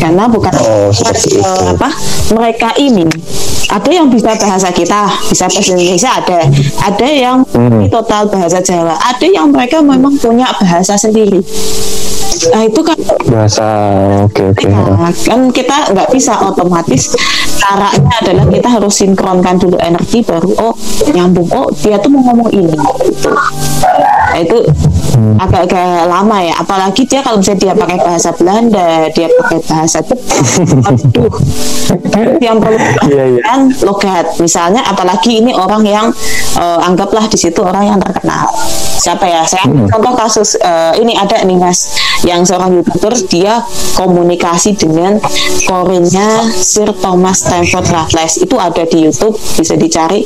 [0.01, 1.63] Karena bukan Oh, seperti itu.
[1.77, 1.89] apa
[2.37, 3.07] mereka ini.
[3.71, 6.43] Ada yang bisa bahasa kita bisa bahasa Indonesia ada.
[6.91, 7.91] Ada yang Hmm.
[7.91, 8.95] total bahasa Jawa.
[8.95, 11.43] Ada yang mereka memang punya bahasa sendiri.
[12.49, 12.97] Nah itu kan
[13.29, 13.67] bahasa
[14.25, 14.69] oke oke.
[14.71, 17.13] Nah, kan kita nggak bisa otomatis.
[17.61, 20.75] Caranya adalah kita harus sinkronkan dulu energi baru oh
[21.13, 21.49] nyambung.
[21.53, 22.73] Oh dia tuh mau ngomong ini.
[23.05, 23.29] Gitu.
[23.85, 24.57] Nah, itu
[25.41, 30.45] agak-agak lama ya apalagi dia kalau misalnya dia pakai bahasa Belanda dia pakai bahasa Jepang.
[31.11, 33.41] Aduh yang perlu Iya, iya.
[33.45, 34.27] kan logat.
[34.41, 36.07] Misalnya apalagi ini orang yang
[36.59, 38.51] eh, anggaplah di situ orang yang terkenal.
[39.01, 39.43] Siapa ya?
[39.49, 41.97] Saya ambil contoh kasus eh, ini ada nih mas.
[42.21, 43.65] Yang seorang youtuber dia
[43.97, 45.17] komunikasi dengan
[45.65, 48.45] korennya Sir Thomas Stamford Raffles.
[48.45, 50.25] Itu ada di YouTube bisa dicari.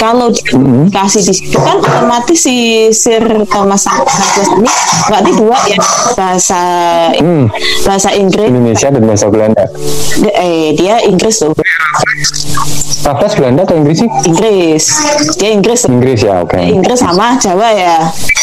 [0.00, 3.84] Kalau dikasih di situ kan otomatis si Sir Thomas
[4.16, 4.70] Raffles ini
[5.06, 5.78] berarti dua ya
[6.16, 6.60] bahasa
[7.16, 7.46] Hmm.
[7.84, 8.48] bahasa Inggris.
[8.48, 9.64] Indonesia dan bahasa Belanda.
[10.36, 11.52] Eh dia Inggris tuh
[13.06, 14.10] Raffles Belanda atau Inggris sih?
[14.26, 14.84] Inggris.
[15.38, 16.58] Dia Inggris Inggris ya oke.
[16.58, 17.96] Inggris sama Jawa ya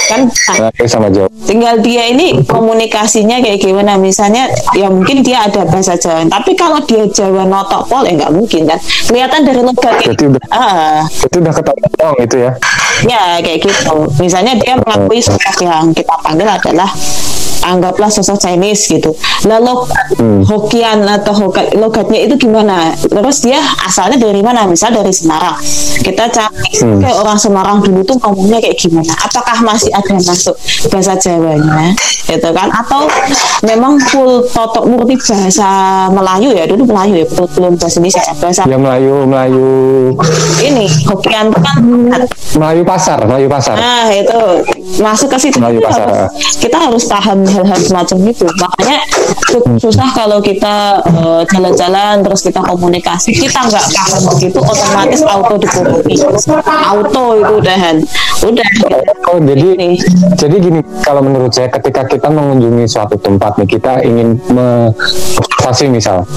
[0.03, 0.27] kan?
[0.59, 1.27] Nah, sama Jawa.
[1.47, 3.99] tinggal dia ini komunikasinya kayak gimana?
[3.99, 6.27] Misalnya ya mungkin dia ada bahasa Jawa.
[6.31, 8.79] Tapi kalau dia Jawa notok pol ya nggak mungkin kan?
[8.79, 11.03] Kelihatan dari logat berarti udah ah.
[11.07, 12.51] itu udah ketahuan itu ya
[13.07, 13.95] ya kayak gitu.
[14.19, 16.89] Misalnya dia mengakui sosok yang kita panggil adalah
[17.63, 19.15] anggaplah sosok Chinese gitu.
[19.47, 19.73] Lalu
[20.19, 20.41] hmm.
[20.47, 22.93] Hokian atau Hokat, logatnya itu gimana?
[22.95, 24.67] Terus dia asalnya dari mana?
[24.67, 25.58] Misal dari Semarang.
[26.04, 26.99] Kita cari hmm.
[27.02, 29.13] ke orang Semarang dulu tuh ngomongnya kayak gimana?
[29.23, 30.56] Apakah masih ada masuk
[30.91, 31.95] bahasa Jawanya?
[32.28, 32.67] Gitu kan?
[32.71, 33.08] Atau
[33.63, 35.69] memang full totok murni bahasa
[36.12, 36.67] Melayu ya?
[36.67, 38.34] Dulu Melayu ya, betul belum bahasa Indonesia ya?
[38.38, 39.67] Bahasa ya Melayu, Melayu.
[40.60, 41.80] Ini Hokian kan
[42.56, 43.76] Melayu pasar, Melayu pasar.
[43.80, 44.39] Nah, itu
[44.99, 46.06] masuk ke situ Melayu pasar.
[46.08, 48.45] Harus, kita harus paham hal-hal semacam itu.
[48.57, 48.97] Makanya
[49.77, 53.31] susah kalau kita uh, jalan-jalan terus kita komunikasi.
[53.37, 56.15] Kita nggak paham begitu otomatis auto dibohongi
[56.63, 57.95] auto itu udahan
[58.43, 58.67] udah.
[59.31, 59.97] Oh jadi ini.
[60.35, 64.41] jadi gini kalau menurut saya ketika kita mengunjungi suatu tempat nih kita ingin
[65.63, 66.27] pasti misal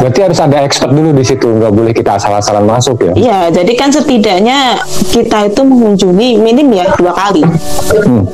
[0.00, 3.12] berarti harus ada expert dulu di situ nggak boleh kita asal-asalan masuk ya?
[3.12, 4.80] Iya jadi kan setidaknya
[5.12, 7.42] kita itu mengunjungi minim ya dua kali.
[8.06, 8.24] Hmm.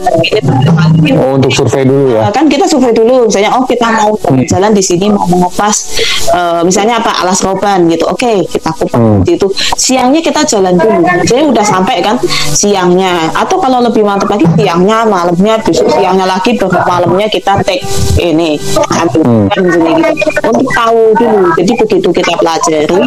[1.16, 4.50] oh untuk survei dulu ya Nah, kan kita survei dulu misalnya oh kita mau hmm.
[4.50, 5.94] jalan di sini mau mengupas
[6.34, 9.22] uh, misalnya apa alas roban gitu oke okay, kita kupas hmm.
[9.30, 9.46] itu
[9.78, 12.18] siangnya kita jalan dulu jadi udah sampai kan
[12.50, 17.86] siangnya atau kalau lebih mantap lagi siangnya malamnya besok siangnya lagi baru malamnya kita take
[18.18, 18.58] ini
[18.90, 19.46] ambil hmm.
[19.46, 19.62] Kan
[20.10, 22.98] gitu untuk tahu dulu jadi begitu kita pelajari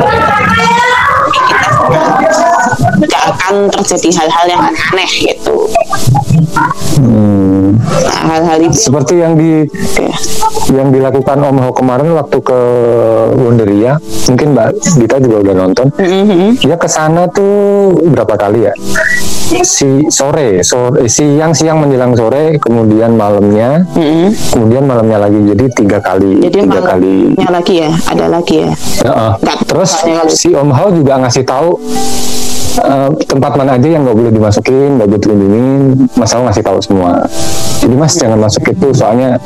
[3.04, 5.68] kita akan terjadi hal-hal yang aneh gitu
[7.04, 7.59] hmm.
[8.26, 10.12] Hal-hal itu seperti yang di okay.
[10.74, 12.60] yang dilakukan Om Ho kemarin waktu ke
[13.36, 13.98] Wonderia
[14.30, 14.70] mungkin Mbak
[15.02, 16.62] Dita juga udah nonton mm-hmm.
[16.62, 18.74] dia ke sana tuh berapa kali ya
[19.66, 24.30] si sore sore siang siang menjelang sore kemudian malamnya mm-hmm.
[24.54, 28.72] kemudian malamnya lagi jadi tiga kali jadi tiga kali lagi ya ada lagi ya
[29.10, 29.34] uh-uh.
[29.66, 29.92] terus
[30.30, 31.82] si Om Ho juga ngasih tahu
[32.84, 35.82] uh, tempat mana aja yang nggak boleh dimasukin, nggak boleh dikunjungin,
[36.16, 37.12] Mas Al ngasih tahu semua.
[37.90, 39.42] Jadi Mas jangan masuk itu soalnya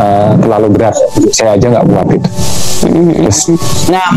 [0.00, 0.96] uh, terlalu berat.
[1.28, 2.30] Saya aja nggak kuat itu.
[2.76, 3.52] Terus
[3.92, 4.16] nah,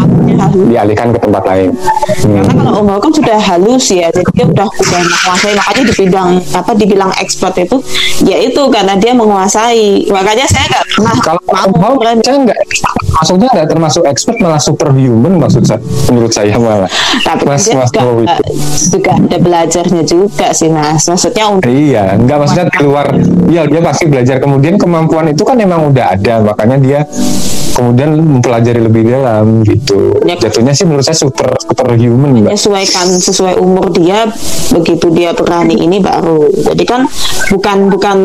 [0.71, 1.75] dialihkan ke tempat lain.
[2.23, 2.39] Hmm.
[2.39, 5.53] Karena kalau Om kan sudah halus ya, jadi dia udah udah menguasai.
[5.59, 7.83] Makanya di bidang apa dibilang expert itu,
[8.23, 10.07] ya itu karena dia menguasai.
[10.07, 11.41] Makanya saya nggak pernah kalau
[11.79, 12.59] mau kan saya nggak
[13.15, 15.79] maksudnya nggak termasuk expert malah superhuman maksud saya
[16.11, 16.91] menurut saya malah.
[17.23, 18.35] Tapi mas, dia mas juga,
[18.75, 21.07] juga ada belajarnya juga sih mas.
[21.07, 23.07] Maksudnya untuk iya, nggak maksudnya keluar.
[23.47, 24.43] Ya dia pasti belajar.
[24.43, 26.99] Kemudian kemampuan itu kan memang udah ada, makanya dia
[27.79, 30.11] kemudian mempelajari lebih dalam gitu.
[30.27, 30.35] Ya.
[30.35, 32.51] Jatuhnya sih menurut saya super super human mbak.
[32.59, 34.27] Sesuaikan sesuai umur dia,
[34.75, 36.51] begitu dia berani ini baru.
[36.51, 37.07] Jadi kan
[37.47, 38.17] bukan bukan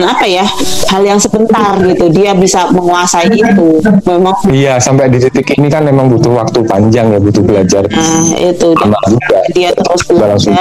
[0.00, 0.46] apa ya
[0.88, 2.08] hal yang sebentar gitu.
[2.08, 3.82] Dia bisa menguasai itu.
[4.06, 4.38] Memang.
[4.46, 7.82] Iya sampai di titik ini kan memang butuh waktu panjang ya butuh belajar.
[7.90, 9.38] Nah itu dia, juga.
[9.50, 10.52] dia terus belajar.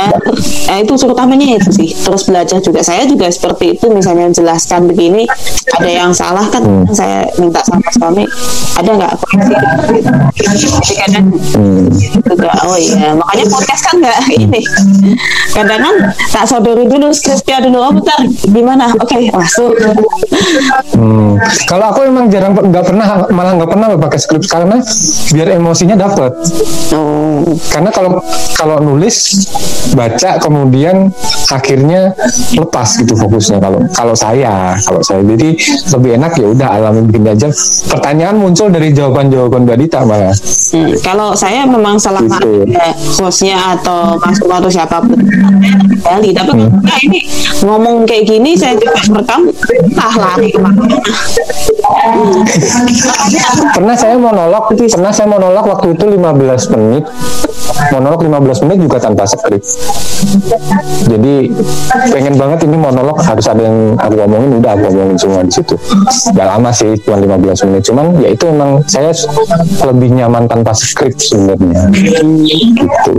[0.67, 2.81] Nah itu utamanya itu sih terus belajar juga.
[2.81, 5.29] Saya juga seperti itu misalnya jelaskan begini
[5.77, 6.85] ada yang salah kan hmm.
[6.91, 8.25] saya minta sama suami
[8.77, 11.87] ada nggak koreksi kadang hmm.
[12.25, 14.61] juga oh iya makanya podcast kan nggak ini
[15.53, 15.95] kadang kan
[16.31, 18.19] tak sodori dulu skripnya dulu oh bentar
[18.51, 19.73] gimana oke okay, masuk
[20.97, 21.37] hmm.
[21.67, 24.79] Kalau aku emang jarang nggak pernah malah nggak pernah pakai skrip karena
[25.35, 26.31] biar emosinya dapat
[26.95, 27.43] oh.
[27.71, 28.19] karena kalau
[28.55, 29.47] kalau nulis
[29.95, 31.11] baca kemudian
[31.51, 32.15] akhirnya
[32.55, 35.49] lepas gitu fokusnya kalau kalau saya kalau saya jadi
[35.97, 37.47] lebih enak ya udah alami begini aja
[37.91, 40.31] pertanyaan muncul dari jawaban-jawaban Mbak Dita malah.
[40.71, 42.71] Hmm, kalau saya memang selama gitu.
[43.19, 45.19] hostnya atau masuk atau siapa pun
[46.01, 47.05] kembali tapi hmm.
[47.07, 47.19] ini
[47.63, 49.41] ngomong kayak gini saya juga merekam
[49.99, 50.83] ah lari ke mana
[53.75, 57.03] pernah saya monolog pernah saya monolog waktu itu 15 menit
[57.89, 59.63] monolog 15 menit juga tanpa skrip
[61.09, 61.49] jadi
[62.13, 65.75] pengen banget ini monolog harus ada yang aku ngomongin udah aku ngomongin semua di situ.
[66.31, 67.81] Gak lama sih cuma 15 menit.
[67.89, 69.11] Cuman ya itu emang saya
[69.89, 71.89] lebih nyaman tanpa skrip sebenarnya.
[71.91, 73.13] Gitu.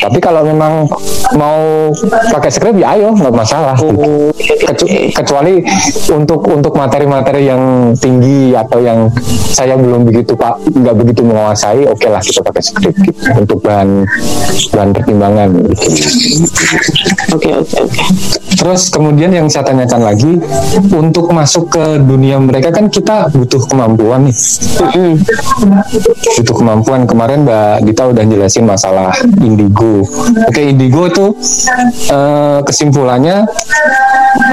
[0.00, 0.88] Tapi kalau memang
[1.36, 1.92] mau
[2.32, 3.76] pakai skrip ya ayo nggak masalah.
[3.76, 4.32] Gitu.
[4.64, 5.60] Kecu kecuali
[6.10, 9.12] untuk untuk materi-materi yang tinggi atau yang
[9.50, 13.18] saya belum begitu pak nggak begitu menguasai oke okay lah kita pakai skrip gitu.
[13.34, 13.89] untuk bahan
[14.70, 15.48] bahan pertimbangan.
[17.30, 18.02] Oke oke oke.
[18.60, 20.32] Terus kemudian yang saya tanyakan lagi
[20.92, 24.36] untuk masuk ke dunia mereka kan kita butuh kemampuan nih.
[26.40, 27.08] Butuh kemampuan.
[27.08, 30.04] Kemarin mbak Dita udah jelasin masalah indigo.
[30.44, 31.26] Oke indigo itu
[32.12, 33.48] uh, kesimpulannya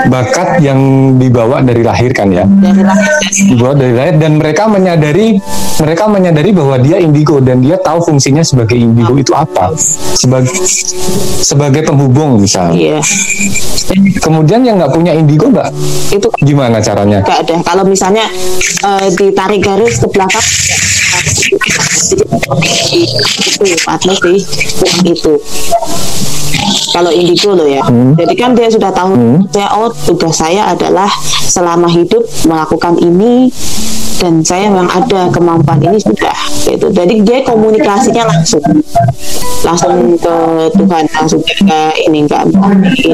[0.07, 0.79] bakat yang
[1.19, 2.45] dibawa dari lahir kan ya?
[2.47, 3.11] Dari lahir
[3.51, 5.37] dibawa dari lahir dan mereka menyadari
[5.77, 9.73] mereka menyadari bahwa dia indigo dan dia tahu fungsinya sebagai indigo itu apa?
[10.15, 10.53] Sebagai
[11.41, 12.99] sebagai penghubung misalnya iya.
[14.19, 15.71] Kemudian yang nggak punya indigo nggak?
[16.11, 17.23] Itu gimana caranya?
[17.23, 17.55] nggak ada.
[17.63, 18.27] Kalau misalnya
[18.83, 20.43] eh, ditarik garis ke belakang
[22.93, 24.39] itu atau sih
[25.07, 25.33] itu
[26.97, 27.85] kalau indigo loh ya.
[28.17, 31.09] Jadi kan dia sudah tahu saya oh tugas saya adalah
[31.45, 33.53] selama hidup melakukan ini
[34.17, 36.33] dan saya memang ada kemampuan ini sudah
[36.65, 36.89] gitu.
[36.89, 38.65] Jadi dia komunikasinya langsung.
[39.61, 40.35] Langsung ke
[40.73, 41.79] Tuhan langsung ke
[42.09, 43.13] ini enggak ini.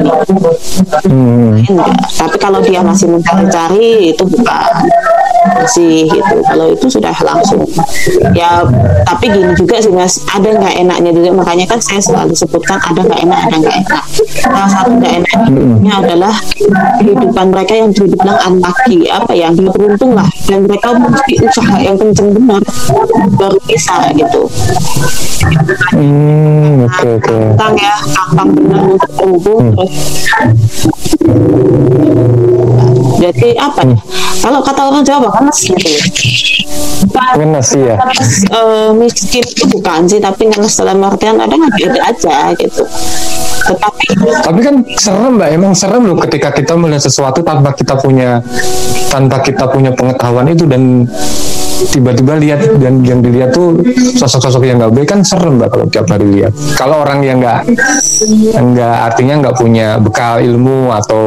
[1.04, 1.60] Hmm.
[1.60, 1.92] enggak.
[2.16, 4.72] Tapi kalau dia masih mencari-cari itu bukan
[5.60, 6.36] masih gitu.
[6.48, 7.60] Kalau itu sudah langsung.
[8.32, 8.64] Ya
[9.04, 10.24] tapi gini juga sih mas.
[10.32, 11.30] Ada nggak enaknya juga?
[11.36, 14.04] Makanya kan saya selalu sebutkan ada nggak enak ada nggak enak
[14.38, 16.34] salah satu nggak enaknya adalah
[17.00, 20.28] kehidupan mereka yang dibilang unlucky apa ya dia beruntung lah.
[20.44, 22.62] Dan mereka mesti usaha yang kenceng benar
[23.36, 24.42] baru bisa gitu.
[25.92, 27.36] Hmm, oke oke.
[27.54, 29.94] tentang ya akang benar untuk terhubung terus.
[33.20, 33.96] Jadi apa ya
[34.44, 36.04] kalau kata orang Jawa kan mas gitu ya.
[37.14, 42.84] Ya Ngenes, eh, miskin itu bukan sih tapi ngenes dalam artian ada nggak aja gitu
[43.64, 44.04] tetapi
[44.44, 48.44] Tapi kan serem mbak, emang serem loh ketika kita melihat sesuatu tanpa kita punya
[49.08, 51.08] tanpa kita punya pengetahuan itu dan
[51.90, 53.78] tiba-tiba lihat dan yang dilihat tuh
[54.18, 56.52] sosok-sosok yang nggak baik kan serem mbak kalau tiap hari lihat.
[56.78, 57.66] Kalau orang yang nggak
[58.54, 61.22] nggak artinya nggak punya bekal ilmu atau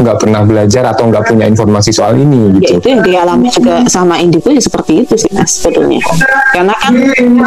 [0.00, 2.72] nggak pernah belajar atau nggak punya informasi soal ini ya gitu.
[2.82, 6.00] itu yang dialami juga sama indigo ya seperti itu sih mas sebetulnya
[6.52, 6.92] karena kan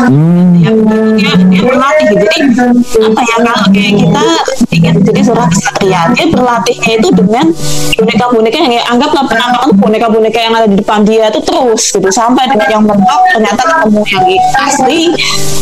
[0.07, 0.77] Hmm, yang
[1.17, 4.25] dia, dia berlatih gitu jadi apa ya kalau kayak kita
[4.71, 7.45] ingin jadi seorang kesatria dia berlatihnya itu dengan
[7.97, 12.09] boneka-boneka yang ya, anggaplah penangkapan boneka-boneka yang ada di depan dia itu terus gitu.
[12.11, 14.25] Sampai dengan yang mentok ternyata ketemu yang
[14.65, 14.99] asli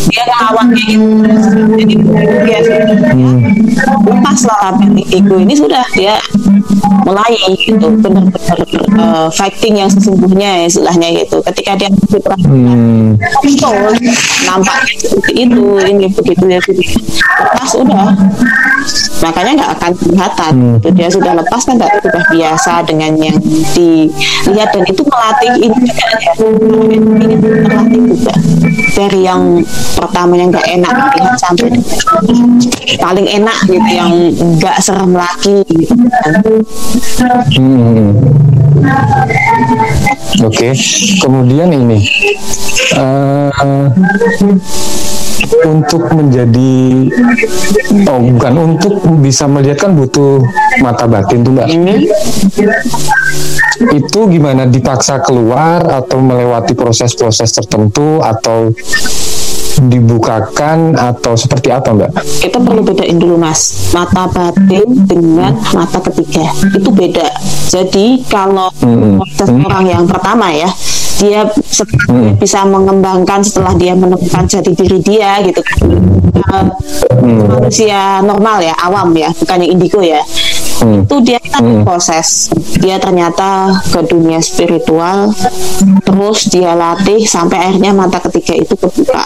[0.09, 1.03] dia ngelawan kayak gitu.
[1.75, 1.95] Jadi
[2.45, 2.59] dia
[4.05, 5.85] lepas lah label ego ini sudah.
[5.93, 6.15] Dia
[7.05, 7.87] mulai gitu.
[8.01, 11.41] Benar-benar eh, fighting yang sesungguhnya ya istilahnya gitu.
[11.53, 13.17] Ketika dia hmm,
[14.45, 15.65] nampaknya seperti itu.
[15.85, 16.87] Ini begitu dia sudah.
[17.35, 18.07] Lepas udah
[19.23, 20.53] makanya nggak akan kelihatan.
[20.79, 23.37] Itu dia sudah lepas kan nggak sudah biasa dengan yang
[23.73, 24.69] dilihat.
[24.75, 26.33] Dan itu melatih ini juga ya
[28.95, 29.59] dari yang
[29.99, 31.69] pertamanya nggak enak dilihat sampai
[32.95, 34.11] paling enak gitu yang
[34.55, 35.67] nggak serem lagi.
[35.67, 35.93] Gitu
[37.59, 38.15] hmm.
[40.43, 40.71] Oke,
[41.19, 41.99] kemudian ini.
[42.95, 43.49] Eh,
[45.65, 46.73] untuk menjadi
[48.07, 50.41] oh bukan untuk bisa melihat kan butuh
[50.79, 51.67] mata batin tuh mbak.
[53.91, 58.71] Itu gimana dipaksa keluar atau melewati proses-proses tertentu atau
[59.79, 62.11] dibukakan atau seperti apa mbak?
[62.39, 63.91] kita perlu bedain dulu mas.
[63.91, 66.47] Mata batin dengan mata ketiga.
[66.71, 67.27] Itu beda.
[67.71, 69.19] Jadi kalau Mm-mm.
[69.35, 70.69] seseorang yang pertama ya
[71.15, 75.63] dia setelah bisa mengembangkan setelah dia menemukan jati diri dia gitu.
[76.35, 76.65] Eh,
[77.47, 80.21] manusia normal ya awam ya bukan yang indigo ya
[80.75, 81.07] Hmm.
[81.07, 82.51] itu dia kan proses.
[82.83, 85.31] Dia ternyata ke dunia spiritual
[86.03, 89.23] terus dia latih sampai akhirnya mata ketiga itu kebuka.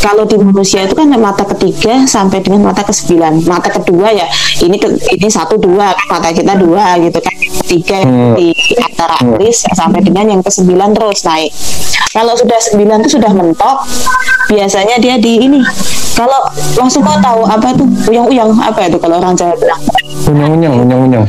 [0.00, 3.46] Kalau di manusia itu kan mata ketiga sampai dengan mata kesembilan.
[3.46, 4.26] Mata kedua ya
[4.64, 7.34] ini ke, ini satu dua mata kita dua gitu kan.
[7.62, 8.34] Ketiga Hmm.
[8.34, 8.50] di
[8.82, 11.52] antara alis sampai dengan yang kesembilan terus naik.
[12.10, 13.86] Kalau sudah sembilan itu sudah mentok
[14.50, 15.62] biasanya dia di ini.
[16.18, 16.42] Kalau
[16.76, 19.80] langsung kau tahu apa tuh uyang-uyang apa itu kalau orang Jawa bilang
[20.40, 21.26] Unyang-unyang, unyang-unyang.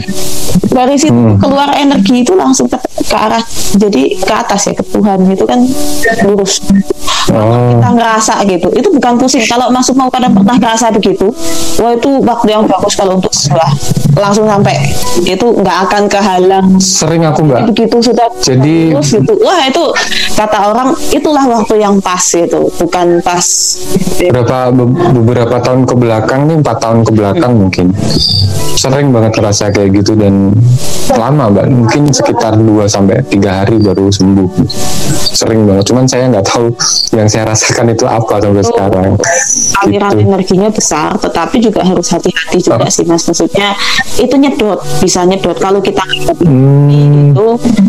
[0.71, 1.36] dari situ Hmm.
[1.36, 3.43] keluar energi itu langsung ke, ke arah
[3.76, 5.60] jadi ke atas ya ke Tuhan itu kan
[6.24, 6.63] lurus.
[7.28, 9.43] Oh, kita ngerasa gitu itu bukan pusing.
[9.45, 11.28] Kalau masuk mau kadang pernah ngerasa begitu
[11.78, 13.71] wah itu waktu yang bagus kalau untuk sebelah
[14.13, 14.76] langsung sampai
[15.21, 16.67] itu nggak akan kehalang.
[16.78, 17.67] Sering aku mbak.
[17.67, 19.34] begitu sudah Jadi- terus gitu.
[19.41, 19.84] Wah itu
[20.36, 23.43] kata orang itulah waktu yang pas itu bukan pas.
[24.21, 27.88] Beberapa be- beberapa tahun ke belakang nih empat tahun ke belakang mungkin.
[28.71, 30.54] Sering banget terasa kayak gitu dan
[31.12, 31.66] lama mbak.
[31.68, 34.70] Mungkin sekitar 2 sampai tiga hari baru sembuh.
[35.34, 35.90] Sering banget.
[35.90, 36.70] Cuman saya nggak tahu
[37.18, 39.10] yang saya rasakan itu apa sampai sekarang.
[39.82, 40.28] Aliran Gitu.
[40.30, 42.94] energinya besar tetapi juga harus hati-hati juga Oh.
[42.94, 43.26] sih mas.
[43.26, 43.74] Maksudnya
[44.22, 45.58] itu nyedot bisa nyedot.
[45.58, 46.04] Kalau kita
[46.46, 47.32] Hmm.
[47.34, 47.48] itu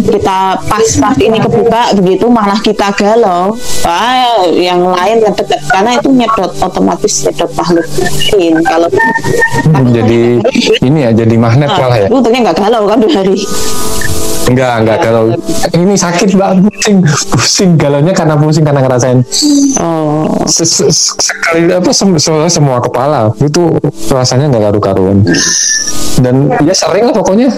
[0.08, 3.52] kita pas pas ini kebuka begitu malah kita galau.
[3.84, 7.86] Wah yang lain yang dekat karena itu nyedot otomatis nyedot makhluk
[8.32, 8.54] lain.
[8.62, 8.88] Kalau
[9.90, 10.20] jadi
[10.80, 12.08] ini ya jadi magnet malah ya.
[12.08, 13.36] Lu untungnya nggak galau kan dua hari
[14.52, 14.98] enggak enggak.
[15.02, 15.24] Kalau
[15.74, 16.98] ini sakit banget pusing.
[17.32, 17.70] Pusing.
[17.80, 19.18] Galaunya karena pusing karena ngerasain.
[19.80, 20.28] Oh.
[20.46, 23.32] Se- se- sekali apa sem- se- semua kepala.
[23.40, 23.76] Itu
[24.12, 25.24] rasanya nggak karu-karuan.
[26.20, 27.48] Dan ya sering lah pokoknya.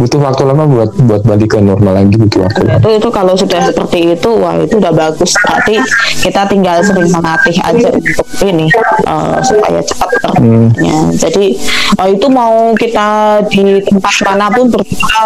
[0.00, 2.80] Butuh waktu lama buat buat balik ke normal lagi butuh waktu.
[2.80, 5.36] Itu itu kalau sudah seperti itu wah itu udah bagus.
[5.44, 5.76] Berarti
[6.24, 8.66] kita tinggal sering melatih aja untuk ini
[9.06, 10.96] eh, supaya cepat terbentuknya.
[11.20, 11.60] Jadi
[12.00, 15.22] oh, itu mau kita di tempat mana pun berbuka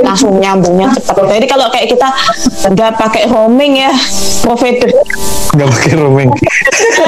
[0.00, 1.24] langsung nyambungnya cepat.
[1.30, 2.08] Jadi kalau kayak kita
[2.66, 3.92] nggak pakai roaming ya
[4.40, 4.90] provider
[5.54, 6.30] nggak pakai roaming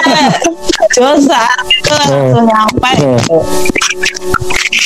[0.96, 1.42] dosa.
[1.66, 2.90] Itu langsung nyampe.
[2.96, 3.18] Hmm.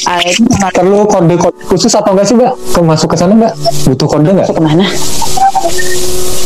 [0.07, 2.55] Ah, itu sangat- perlu kode kode khusus apa enggak sih mbak?
[2.73, 3.53] Ke masuk ke sana mbak?
[3.85, 4.49] Butuh kode nggak?
[4.49, 4.87] Ke mana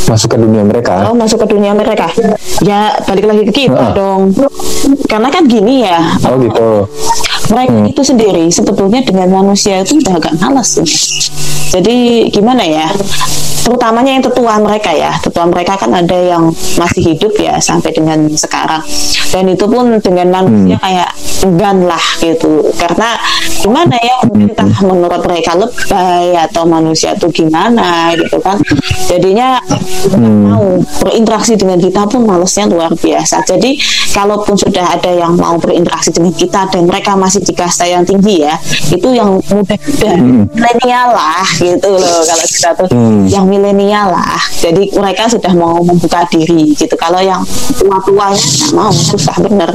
[0.04, 1.08] masuk ke dunia mereka.
[1.08, 2.12] Oh masuk ke dunia mereka.
[2.60, 3.96] Ya balik lagi ke kita Heeh.
[3.96, 4.36] dong.
[5.08, 5.96] Karena kan gini ya.
[6.28, 6.84] Oh gitu
[7.44, 10.86] Mereka itu sendiri sebetulnya dengan manusia itu udah agak malas ya.
[11.74, 12.86] Jadi gimana ya
[13.64, 15.16] Terutamanya yang tetua mereka ya.
[15.24, 18.84] Tetua mereka kan ada yang masih hidup ya Sampai dengan sekarang.
[19.32, 21.10] Dan itu pun dengan manusia kayak
[21.48, 22.60] enggan lah gitu.
[22.76, 23.16] Karena
[23.64, 28.60] gimana ya entah menurut mereka lebay Atau manusia itu gimana gitu kan.
[29.08, 29.56] Jadinya
[30.12, 30.76] nggak mau.
[31.00, 33.48] Berinteraksi dengan kita pun malesnya luar biasa.
[33.48, 33.80] Jadi
[34.12, 38.44] kalaupun sudah ada yang mau berinteraksi dengan kita dan mereka masih di kasta yang tinggi
[38.44, 38.54] ya,
[38.90, 40.12] itu yang muda-muda
[40.54, 43.26] milenial lah gitu loh kalau kita tuh Hmm.
[43.26, 44.38] yang milenial lah.
[44.62, 46.94] Jadi mereka sudah mau membuka diri gitu.
[46.94, 47.42] Kalau yang
[47.74, 49.70] tua-tuanya nggak mau susah bener.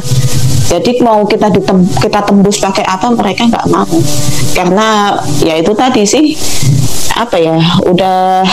[0.69, 3.89] Jadi mau kita ditem kita tembus pakai apa mereka nggak mau
[4.53, 6.37] karena ya itu tadi sih
[7.17, 7.57] apa ya
[7.89, 8.45] udah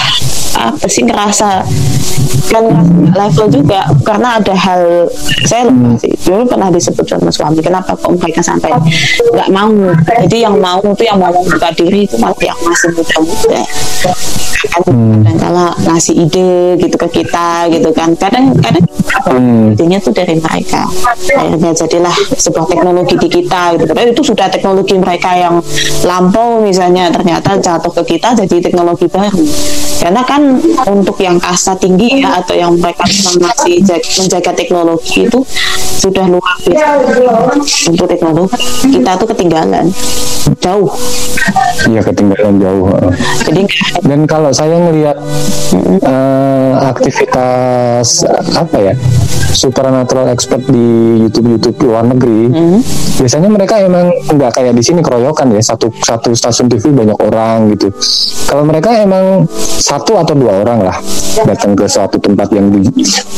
[0.57, 1.61] apa sih ngerasa
[2.51, 5.11] kan nggak level juga karena ada hal
[5.45, 6.13] saya lupa sih.
[6.27, 8.71] Dulu pernah disebut sama suami kenapa kok mereka sampai
[9.35, 9.73] nggak mau?
[10.27, 13.63] Jadi yang mau itu yang mau membuka diri itu malah yang masih muda-muda.
[14.67, 18.15] Kan kadang kala ngasih ide gitu ke kita gitu kan.
[18.19, 18.85] Kadang kadang
[19.27, 19.75] Hmm.
[19.75, 20.87] idenya tuh dari mereka.
[21.35, 23.85] Akhirnya jadilah sebuah teknologi di kita gitu.
[23.91, 25.59] Padahal itu sudah teknologi mereka yang
[26.07, 29.43] lampau misalnya ternyata jatuh ke kita jadi teknologi baru.
[29.99, 33.07] Karena kan untuk yang kasta tinggi ya atau yang mereka
[33.39, 35.41] masih jag- menjaga teknologi itu
[36.03, 37.07] sudah luar biasa.
[37.87, 39.87] Untuk teknologi kita tuh ketinggalan.
[40.59, 40.91] Jauh.
[41.87, 42.91] Iya ketinggalan jauh
[43.47, 43.63] jadi
[44.03, 45.15] dan kalau saya ngelihat
[46.03, 48.95] eh, aktivitas apa ya
[49.53, 52.51] supernatural expert di YouTube YouTube luar negeri.
[53.17, 57.73] Biasanya mereka emang nggak kayak di sini keroyokan ya satu satu stasiun TV banyak orang
[57.75, 57.93] gitu.
[58.47, 60.97] Kalau mereka emang satu atau dua orang lah
[61.45, 62.91] datang ke suatu tempat yang di-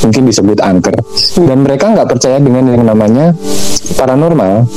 [0.05, 0.95] mungkin disebut angker.
[1.39, 3.33] Dan mereka nggak percaya dengan yang namanya
[3.97, 4.69] paranormal.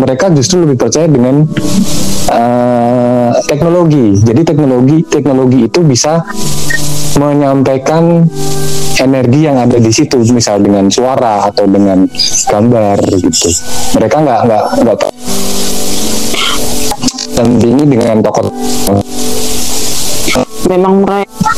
[0.00, 1.44] Mereka justru lebih percaya dengan
[2.30, 4.16] eh, teknologi.
[4.20, 6.24] Jadi teknologi teknologi itu bisa
[7.20, 8.24] menyampaikan
[8.96, 12.08] energi yang ada di situ misal dengan suara atau dengan
[12.48, 13.52] gambar gitu.
[14.00, 15.12] Mereka nggak nggak nggak tahu.
[17.36, 18.48] Dan ini dengan tokoh
[20.70, 21.50] memang mereka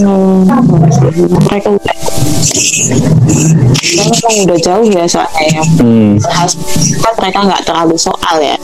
[0.00, 0.48] hmm,
[1.48, 1.96] mereka udah
[3.94, 6.12] memang udah jauh ya soalnya ya hmm,
[7.00, 8.56] kan mereka nggak terlalu soal ya.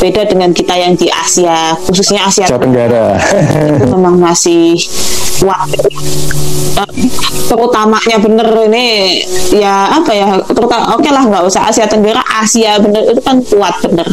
[0.00, 3.20] Beda dengan kita yang di Asia khususnya Asia Tenggara.
[3.76, 4.80] Itu memang masih
[5.36, 5.68] kuat
[6.76, 6.88] Eh,
[7.48, 9.20] terutamanya bener ini.
[9.56, 13.80] Ya apa ya terutama oke lah nggak usah Asia Tenggara Asia bener itu kan kuat
[13.80, 14.04] bener.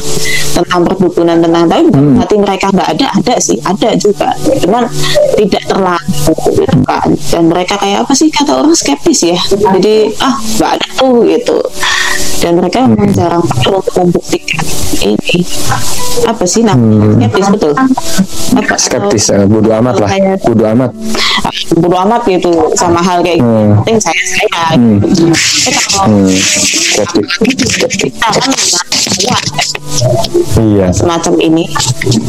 [0.56, 4.32] Tentang perdukunan tentang tapi bukan berarti mereka nggak ada ada sih ada juga.
[4.64, 4.88] Cuman
[5.36, 9.40] tidak terlalu gitu kan dan mereka kayak apa sih kata orang skeptis ya.
[9.52, 11.58] Jadi ah nggak ada tuh gitu.
[12.40, 14.60] Dan mereka memang jarang perlu untuk membuktikan
[15.00, 15.48] ini.
[16.28, 17.28] Apa sih namanya?
[17.28, 17.72] Skeptis betul.
[17.74, 18.76] Apa?
[18.76, 20.10] Skeptis eh, bodo amat lah.
[20.12, 20.92] Kayak- bodo amat.
[21.74, 23.48] Bodo amat gitu sama hal kayak gitu.
[23.48, 23.72] Hmm.
[23.82, 24.98] penting saya saya Hmm.
[25.00, 25.24] gitu.
[25.94, 27.28] Kalau hmm, skeptis.
[27.96, 28.52] kita kan
[30.60, 30.88] iya.
[30.92, 31.66] Semacam ini.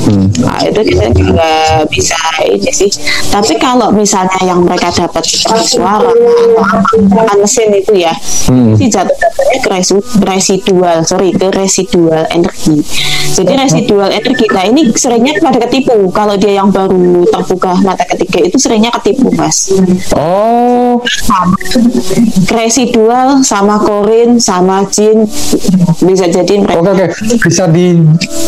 [0.07, 0.27] Hmm.
[0.41, 2.17] nah, itu kita nggak bisa
[2.55, 2.91] ini sih
[3.29, 8.15] tapi kalau misalnya yang mereka dapat suara atau mesin itu ya
[8.45, 8.77] Hmm.
[8.77, 12.85] sih jatuh-jatuhnya ke resi- residual sorry ke residual energi
[13.33, 18.45] jadi residual energi nah ini seringnya pada ketipu kalau dia yang baru terbuka mata ketiga
[18.45, 19.73] itu sering seringnya ketipu mas
[20.13, 21.01] Oh,
[22.51, 25.25] residual sama korin sama jin
[26.03, 27.07] bisa jadi mereka oke oke.
[27.41, 27.97] Bisa di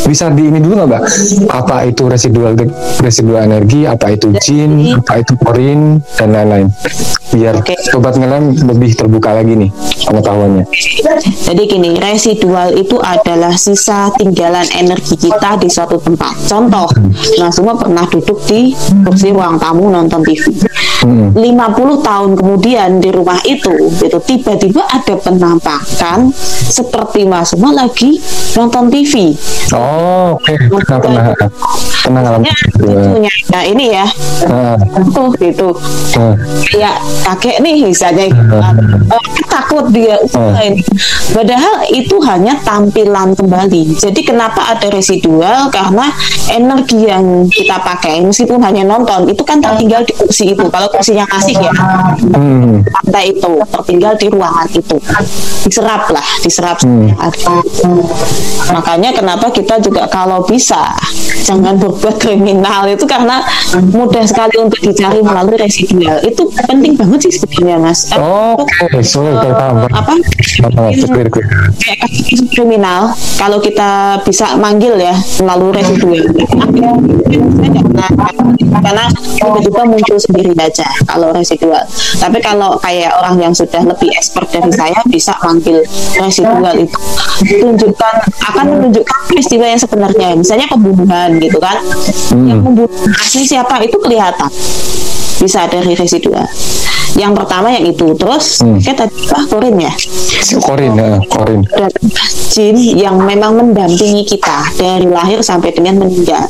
[0.05, 1.03] bisa di ini dulu nggak mbak?
[1.49, 2.53] Apa itu residual
[3.01, 3.89] residual energi?
[3.97, 4.93] Apa itu jin?
[5.01, 6.69] Apa itu korin dan lain-lain?
[7.33, 7.75] Biar Oke.
[7.81, 9.71] sobat ngelam lebih terbuka lagi nih
[10.05, 10.65] pengetahuannya.
[11.43, 16.37] Jadi gini, residual itu adalah sisa tinggalan energi kita di suatu tempat.
[16.47, 16.87] Contoh,
[17.41, 20.55] nah semua pernah duduk di kursi ruang tamu nonton TV.
[21.03, 21.29] Hmm.
[21.37, 26.33] 50 tahun kemudian di rumah itu, itu tiba-tiba ada penampakan
[26.67, 28.17] seperti Mas semua lagi
[28.57, 29.37] nonton TV.
[29.75, 30.55] Oh, oke.
[30.57, 31.23] Pernah pernah
[32.07, 32.51] pernah ngalamin.
[33.51, 34.07] Nah ini ya,
[34.45, 34.77] Ah,
[35.09, 35.71] tuh gitu.
[36.15, 36.35] ah.
[36.67, 38.75] kayak kakek nih misalnya gitu kan.
[39.09, 40.83] Oh, takut dia ini.
[41.33, 46.13] padahal itu hanya tampilan kembali jadi kenapa ada residual karena
[46.49, 51.25] energi yang kita pakai meskipun hanya nonton itu kan tertinggal di kursi itu kalau kursinya
[51.33, 51.73] asik ya
[52.37, 52.85] Hmm.
[52.85, 54.97] pantai itu tertinggal di ruangan itu
[55.63, 57.11] diserap lah diserap Hmm.
[58.69, 60.93] makanya kenapa kita juga kalau bisa
[61.45, 62.87] jangan berbuat kriminal.
[62.89, 63.43] Itu karena
[63.93, 66.23] mudah sekali untuk dicari melalui residual.
[66.25, 68.09] Itu penting banget sih sebenarnya mas.
[68.13, 68.21] Eh,
[68.57, 69.85] Oke, eh, paham.
[69.85, 69.95] paham.
[69.97, 70.13] apa
[71.77, 76.25] kayak kasus kriminal kalau kita bisa manggil ya melalui residual.
[78.77, 81.83] Karena tiba-tiba muncul sendiri aja kalau residual.
[82.21, 85.83] Tapi kalau kayak orang yang sudah lebih expert dari saya bisa manggil
[86.21, 86.99] residual itu.
[87.47, 88.15] Tunjukkan
[88.53, 90.29] akan menunjukkan peristiwa yang sebenarnya.
[90.39, 91.83] Misalnya pembunuhan gitu kan.
[92.33, 94.51] Yang membunuh asli siapa itu kelihatan
[95.37, 96.47] bisa dari residual
[97.17, 98.77] yang pertama yang itu terus Hmm.
[98.77, 99.93] kayak tadi ah korin ya
[100.63, 101.61] Korin, ya, Korin.
[101.67, 101.91] dan
[102.53, 106.47] jin yang memang mendampingi kita dari lahir sampai dengan meninggal.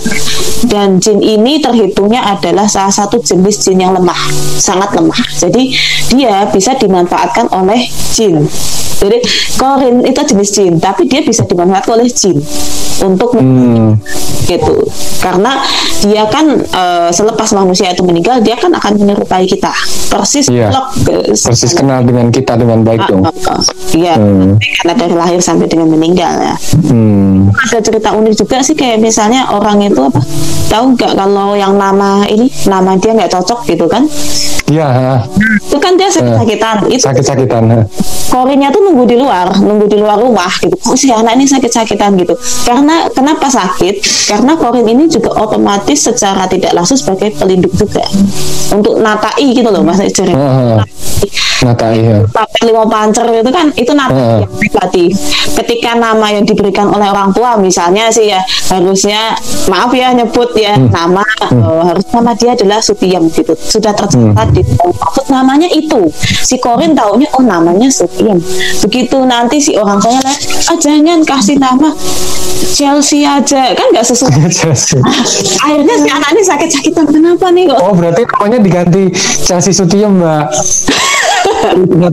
[0.69, 4.19] Dan jin ini terhitungnya adalah salah satu jenis jin yang lemah,
[4.61, 5.17] sangat lemah.
[5.33, 5.73] Jadi
[6.13, 8.45] dia bisa dimanfaatkan oleh jin.
[8.97, 9.19] Jadi
[9.57, 12.37] korin itu jenis jin, tapi dia bisa dimanfaatkan oleh jin
[13.01, 13.97] untuk Hmm.
[14.45, 14.77] gitu.
[15.19, 15.65] Karena
[16.05, 19.73] dia kan eh, selepas manusia itu meninggal, dia kan akan menyerupai kita,
[20.09, 20.69] persis Iya.
[20.71, 23.23] plek, eh, Persis kenal dengan kita dengan baik dong.
[23.25, 23.63] Ah, ah, ah.
[23.93, 24.61] Iya, Hmm.
[24.61, 26.55] karena dari lahir sampai dengan meninggal ya.
[26.89, 27.49] Hmm.
[27.71, 30.21] Ada cerita unik juga sih kayak misalnya orang itu apa?
[30.67, 34.03] Tahu nggak kalau yang nama ini nama dia nggak cocok gitu kan?
[34.67, 35.23] Iya.
[35.63, 36.91] Itu kan dia sakit-sakitan.
[36.91, 37.63] Itu sakit-sakitan.
[37.71, 37.81] ha.
[38.27, 40.75] korinnya tuh nunggu di luar, nunggu di luar rumah gitu.
[40.75, 42.35] Kok si anak ini sakit-sakitan gitu?
[42.67, 44.03] Karena kenapa sakit?
[44.27, 48.03] Karena korin ini juga otomatis secara tidak langsung sebagai pelindung juga
[48.73, 50.35] untuk natai gitu loh mas Ijeri.
[50.35, 50.85] Ah, ah.
[51.65, 52.21] Nata iya.
[52.29, 54.39] Pakai lima pancer itu kan itu nama Heeh.
[54.45, 55.05] yang pribadi.
[55.57, 59.33] Ketika nama yang diberikan oleh orang tua misalnya sih ya harusnya
[59.73, 63.57] maaf ya nyebut ya nama eh, harus nama dia adalah Sutiem gitu.
[63.57, 66.13] Sudah tercatat di maksud namanya itu.
[66.21, 68.37] Si Korin taunya oh namanya Sutiem.
[68.85, 70.39] Begitu nanti si orang saya lihat
[70.69, 71.89] ah jangan kasih nama
[72.77, 74.37] Chelsea aja kan nggak sesuai.
[75.65, 79.11] Akhirnya si anak ini sakit-sakitan kenapa nih kok Oh berarti namanya diganti
[79.45, 80.53] Chelsea Sutiem mbak.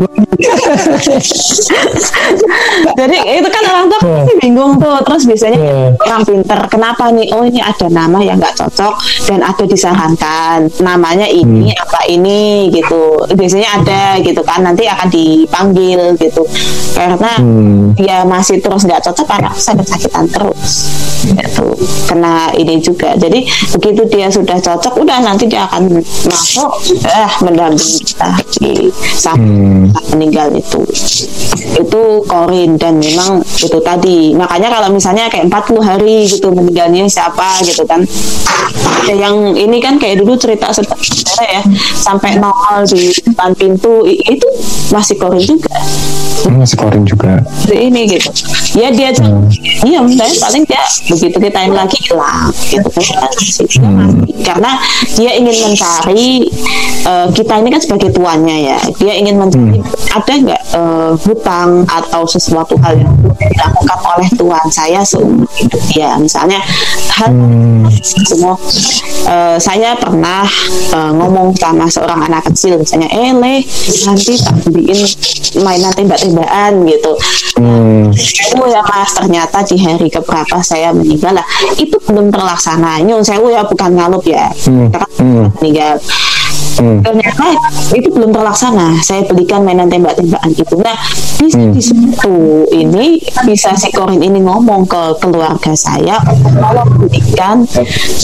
[2.93, 4.13] Jadi itu kan orang tua Hmm.
[4.23, 4.97] pasti bingung tuh.
[5.03, 6.07] Terus biasanya Hmm.
[6.07, 7.27] orang pinter, kenapa nih?
[7.31, 8.93] Oh ini ada nama yang nggak cocok
[9.29, 10.57] dan ada disarankan.
[10.79, 11.84] Namanya ini Hmm.
[11.84, 13.17] apa ini gitu.
[13.31, 14.63] Biasanya ada gitu kan.
[14.63, 16.43] Nanti akan dipanggil gitu.
[16.93, 17.95] Karena Hmm.
[17.95, 20.71] dia masih terus nggak cocok karena sakit-sakitan terus.
[21.23, 21.67] Gitu.
[22.03, 23.15] Kena ini juga.
[23.15, 26.71] Jadi begitu dia sudah cocok, udah nanti dia akan masuk,
[27.07, 28.29] eh mendampingi kita
[28.59, 29.88] di sampai Hmm.
[30.24, 30.80] Meninggal itu.
[31.76, 34.32] Itu korin dan memang itu tadi.
[34.32, 37.99] Makanya kalau misalnya kayak 40 hari gitu meninggalnya siapa gitu kan.
[39.03, 41.63] Ada yang ini kan kayak dulu cerita saudara ya
[41.99, 44.47] sampai nongol di depan pintu itu
[44.95, 45.76] masih korin juga.
[46.51, 47.39] Masih Korin juga.
[47.71, 48.30] Ini gitu.
[48.76, 49.47] Ya dia cuma
[49.88, 53.32] diam tapi paling dia begitu ditain lagi hilang gitu kan.
[53.32, 53.65] Masih.
[54.43, 54.76] karena
[55.15, 56.51] dia ingin mencari
[57.07, 58.80] eh, kita ini kan sebagai tuannya ya.
[58.99, 59.80] Dia ingin mencari
[60.14, 65.82] ada nggak eh, hutang atau sesuatu hal yang dilakukan oleh tuan saya seumur hidup?
[65.89, 66.61] Dia misalnya
[67.18, 67.34] hal
[68.05, 68.53] semua
[69.26, 70.45] eh, saya pernah
[70.93, 73.66] eh, ngomong sama seorang anak kecil misalnya eh le
[74.05, 75.01] nanti tak beliin
[75.66, 77.14] mainan tembak-tembakan gitu.
[77.53, 78.09] Hmm.
[78.14, 81.45] sewu ya mas ternyata di hari keberapa saya meninggal lah.
[81.78, 83.01] Itu belum terlaksana.
[83.05, 84.49] Nyun sewu ya bukan ngalup ya.
[84.66, 84.89] Hmm,
[85.22, 85.45] hmm.
[85.61, 86.01] meninggal
[86.80, 86.99] hmm.
[87.03, 87.45] ternyata
[87.93, 90.97] itu belum terlaksana saya belikan mainan tembak-tembakan itu nah
[91.38, 91.74] bisa hmm.
[91.76, 92.36] di situ
[92.72, 93.05] ini
[93.43, 96.18] bisa si Korin ini ngomong ke keluarga saya
[96.59, 97.68] kalau belikan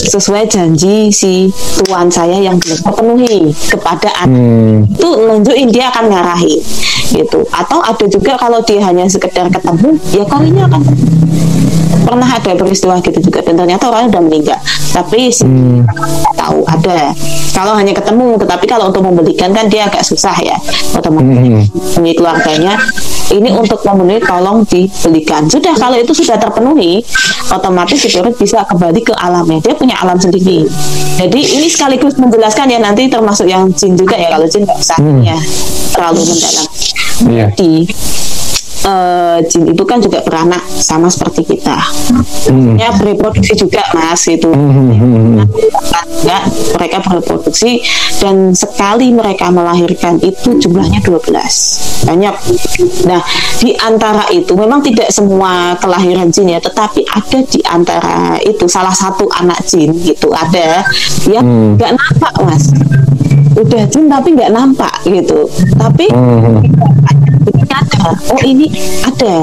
[0.08, 1.52] sesuai janji si
[1.84, 4.78] tuan saya yang belum terpenuhi kepada anak hmm.
[4.96, 6.60] itu nunjukin dia akan ngarahin
[7.10, 10.82] gitu atau ada juga kalau dia hanya sekedar ketemu ya kalinya akan
[12.06, 14.58] pernah ada peristiwa gitu juga dan ternyata orang udah meninggal
[14.90, 15.86] tapi si hmm.
[16.34, 17.12] tahu ada
[17.54, 20.56] kalau hanya ketemu tetapi kalau untuk membelikan kan dia agak susah ya
[20.94, 22.14] untuk memenuhi hmm.
[22.14, 22.76] keluarganya
[23.30, 27.02] ini untuk memenuhi tolong dibelikan sudah kalau itu sudah terpenuhi
[27.50, 30.66] otomatis si bisa kembali ke alamnya dia punya alam sendiri
[31.18, 34.98] jadi ini sekaligus menjelaskan ya nanti termasuk yang jin juga ya kalau jin nggak usah
[34.98, 35.22] hmm.
[35.22, 35.38] ya
[35.94, 36.66] terlalu mendalam
[37.30, 37.50] yeah.
[37.54, 37.86] di
[38.84, 41.76] uh, jin itu kan juga beranak sama seperti kita.
[42.48, 42.76] Hmm.
[42.76, 44.48] Ya bereproduksi juga mas itu.
[44.48, 45.44] Hmm.
[46.20, 46.42] Enggak,
[46.76, 47.80] mereka bereproduksi
[48.20, 52.34] dan sekali mereka melahirkan itu jumlahnya 12 banyak.
[53.08, 53.22] Nah
[53.60, 58.92] di antara itu memang tidak semua kelahiran jin ya, tetapi ada di antara itu salah
[58.92, 60.84] satu anak jin gitu ada
[61.28, 62.00] yang nggak hmm.
[62.00, 62.64] nampak mas
[63.50, 65.44] udah jin tapi nggak nampak gitu
[65.76, 66.62] tapi hmm
[68.30, 68.69] oh ini
[69.04, 69.34] ada.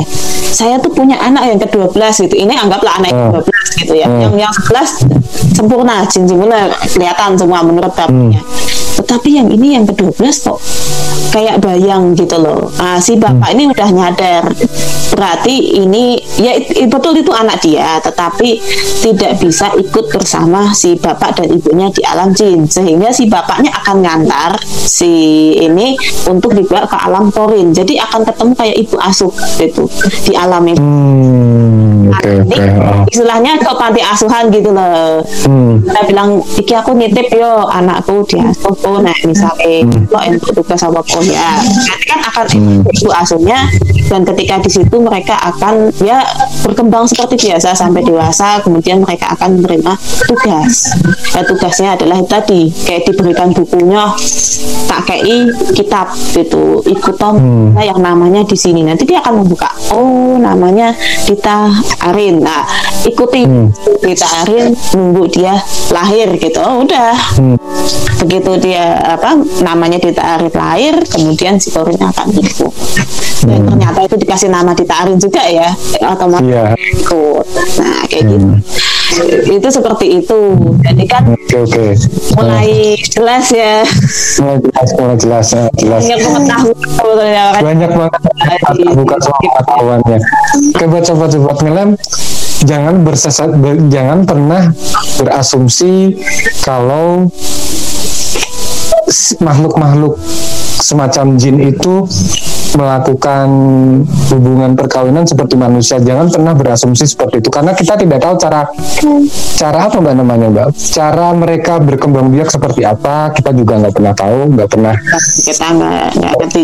[0.47, 2.35] Saya tuh punya anak yang ke-12 gitu.
[2.39, 4.07] Ini anggaplah anak yang ke-12 gitu ya.
[4.07, 4.21] Hmm.
[4.23, 9.87] yang yang 11 sempurna jin sempurna kelihatan semua menurut bapaknya hmm tetapi yang ini yang
[9.87, 10.59] ke-12 kok
[11.31, 13.55] kayak bayang gitu loh nah, si bapak hmm.
[13.55, 14.43] ini udah nyadar
[15.07, 16.59] berarti ini ya
[16.91, 18.59] betul itu anak dia tetapi
[19.01, 24.03] tidak bisa ikut bersama si bapak dan ibunya di alam jin sehingga si bapaknya akan
[24.03, 25.95] ngantar si ini
[26.27, 29.87] untuk dibawa ke alam korin jadi akan ketemu kayak ibu asuh gitu
[30.27, 32.69] di alam itu hmm, okay, nah, okay.
[32.77, 33.03] Oh.
[33.07, 35.87] istilahnya ke panti asuhan gitu loh hmm.
[35.87, 36.29] kita bilang
[36.59, 40.11] iki aku nitip yo anakku di asuh nah misalnya hmm.
[40.11, 42.81] lo untuk tugas sama ya nanti kan akan hmm.
[42.93, 43.59] itu asuhnya
[44.07, 46.23] dan ketika di situ mereka akan ya
[46.63, 49.93] berkembang seperti biasa sampai dewasa kemudian mereka akan menerima
[50.27, 50.95] tugas
[51.33, 54.09] ya tugasnya adalah tadi kayak diberikan bukunya
[54.87, 57.75] tak kayak kitab gitu ikut hmm.
[57.81, 60.95] yang namanya di sini nanti dia akan membuka oh namanya
[61.27, 61.67] Dita
[62.07, 62.63] Arin nah
[63.03, 63.67] ikuti hmm.
[63.99, 65.59] Dita Arin nunggu dia
[65.91, 67.57] lahir gitu oh udah hmm.
[68.23, 72.73] Begitu dia apa namanya ditarik lahir kemudian si turunnya akan ikut
[73.45, 73.69] dan hmm.
[73.69, 75.69] ternyata itu dikasih nama ditarik juga ya
[76.09, 76.73] otomatis yeah.
[76.73, 77.45] ikut.
[77.77, 78.57] Nah kayak hmm.
[79.45, 80.41] gitu itu seperti itu.
[80.81, 81.91] Jadi kan okay, okay.
[82.33, 83.85] mulai jelas ya.
[84.41, 85.45] Mulai jelas mulai jelas
[85.77, 86.01] jelas.
[86.01, 87.61] Banyak pengetahuan kan?
[87.61, 88.21] Banyak banget
[88.97, 90.17] bukan soal pengetahuannya
[90.77, 91.89] coba coba coba ngelem
[92.65, 93.49] jangan bersesat
[93.89, 94.63] jangan pernah
[95.21, 96.17] berasumsi
[96.65, 97.29] kalau
[99.39, 100.19] makhluk-makhluk
[100.77, 102.05] semacam jin itu
[102.77, 103.47] melakukan
[104.29, 105.97] hubungan perkawinan seperti manusia.
[105.97, 108.69] Jangan pernah berasumsi seperti itu karena kita tidak tahu cara
[109.57, 110.67] cara apa mbak namanya mbak.
[110.77, 114.95] Cara mereka berkembang biak seperti apa kita juga nggak pernah tahu, nggak pernah.
[115.41, 116.07] Kita nggak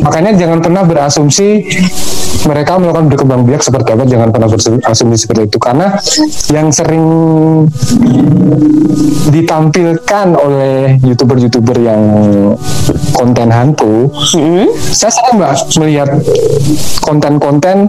[0.05, 1.47] Makanya jangan pernah berasumsi
[2.43, 4.03] mereka melakukan berkembang biak seperti apa.
[4.05, 5.97] Jangan pernah berasumsi seperti itu karena
[6.51, 7.05] yang sering
[9.34, 12.01] ditampilkan oleh youtuber-youtuber yang
[13.14, 14.68] konten hantu, hmm.
[14.78, 16.09] saya sering mbak melihat
[16.99, 17.88] konten-konten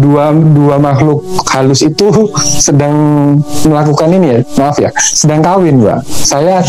[0.00, 1.20] dua dua makhluk
[1.52, 2.94] halus itu sedang
[3.68, 6.00] melakukan ini ya maaf ya sedang kawin mbak.
[6.08, 6.64] Saya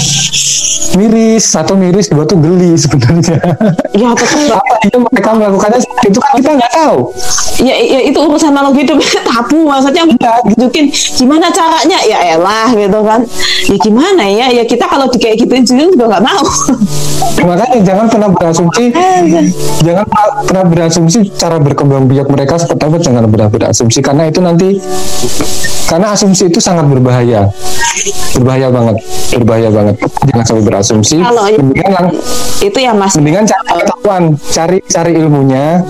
[0.93, 3.39] miris satu miris dua tuh geli sebenarnya.
[3.93, 4.49] Ya betul.
[4.49, 5.77] Apa itu mereka melakukannya?
[6.01, 7.13] Itu kan kita nggak tahu.
[7.61, 8.97] Ya, ya itu urusan makhluk hidup
[9.29, 9.69] tabu.
[9.69, 10.33] Maksudnya ya.
[10.41, 11.99] tunjukin gimana caranya.
[12.01, 13.21] Ya elah gitu kan.
[13.69, 14.49] Ya gimana ya?
[14.49, 16.41] Ya kita kalau di kayak gitu juga nggak mau.
[17.47, 18.93] Makanya jangan pernah berasumsi
[19.83, 20.05] jangan
[20.47, 24.81] pernah berasumsi cara berkembang biak mereka seperti apa jangan berasumsi karena itu nanti
[25.85, 27.45] karena asumsi itu sangat berbahaya.
[28.33, 28.97] Berbahaya banget
[29.37, 29.95] berbahaya banget.
[30.29, 31.15] Jangan sampai berasumsi.
[31.21, 32.05] Kalau mendingan
[32.63, 35.83] itu ya mas mendingan cari pengetahuan cari cari ilmunya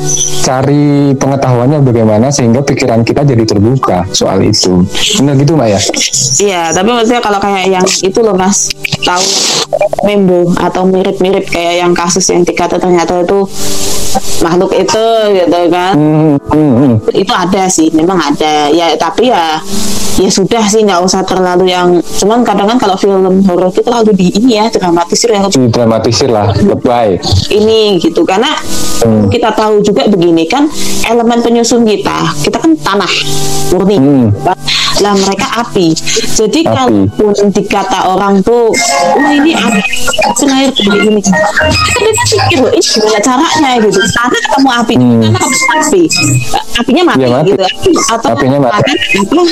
[0.44, 4.84] cari pengetahuannya bagaimana sehingga pikiran kita jadi terbuka soal itu.
[5.22, 5.80] Benar gitu mbak ya?
[6.44, 8.72] Iya tapi maksudnya kalau kayak yang itu loh mas.
[9.04, 9.24] Tahu
[10.04, 13.48] membo atau mirip-mirip kayak yang kasus yang dikata ternyata itu
[14.44, 15.94] makhluk itu gitu kan?
[15.96, 16.94] Hmm, hmm, hmm.
[17.14, 19.62] Itu ada sih memang ada ya tapi ya
[20.22, 24.14] ya sudah sih nggak usah terlalu yang cuman kadang kan kalau film horor itu terlalu
[24.14, 27.18] di ini ya dramatisir ya dramatisir lah lebay
[27.50, 28.54] ini gitu karena
[29.02, 29.34] hmm.
[29.34, 30.70] kita tahu juga begini kan
[31.10, 33.14] elemen penyusun kita kita kan tanah
[33.74, 34.26] murni hmm.
[35.02, 35.96] Lah mereka api.
[36.34, 36.70] Jadi Api.
[36.70, 38.70] kalaupun dikata orang tuh
[39.18, 39.82] wah ini api
[40.38, 41.22] sengair dari ini.
[41.24, 44.00] Kita kan pikir loh ini gimana caranya gitu.
[44.04, 46.02] Tanah ketemu api tanah ketemu api
[46.74, 47.50] apinya mati, Iya, mati.
[47.54, 47.64] gitu.
[48.10, 48.74] Atau Apinya mati.
[48.74, 49.44] tanah, apa,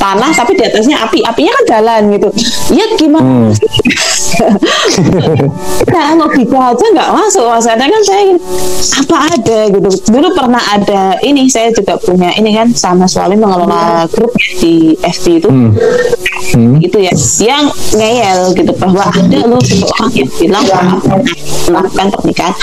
[0.00, 1.18] tanah tapi di atasnya api.
[1.24, 2.28] Apinya kan jalan gitu.
[2.74, 3.24] Ya gimana?
[3.24, 3.50] Hmm.
[5.90, 8.24] Nah, logika aja nggak masuk maksudnya kan saya
[9.04, 9.58] apa ada?
[9.68, 9.88] Gitu.
[10.08, 14.32] Dulu pernah ada ini saya juga punya ini kan sama suami mengelola grup
[14.62, 15.48] ya di FB itu.
[15.48, 15.70] Hmm.
[16.50, 16.82] Hmm.
[16.82, 17.12] gitu ya.
[17.38, 17.64] Yang
[17.94, 20.98] ngeyel gitu bahwa ada loh seseorang yang bilang bahwa
[21.70, 22.54] melakukan pernikahan.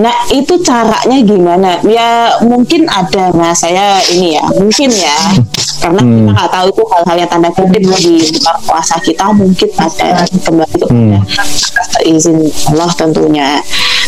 [0.00, 1.70] Nah itu caranya gimana?
[1.84, 3.60] Ya mungkin ada mas.
[3.60, 5.18] Saya ini ya mungkin ya.
[5.84, 10.24] Karena kita nggak tahu itu hal-hal yang tanda kutip di luar kuasa kita mungkin ada
[10.24, 11.20] kembali itu Hmm.
[12.04, 12.38] izin
[12.72, 13.60] Allah tentunya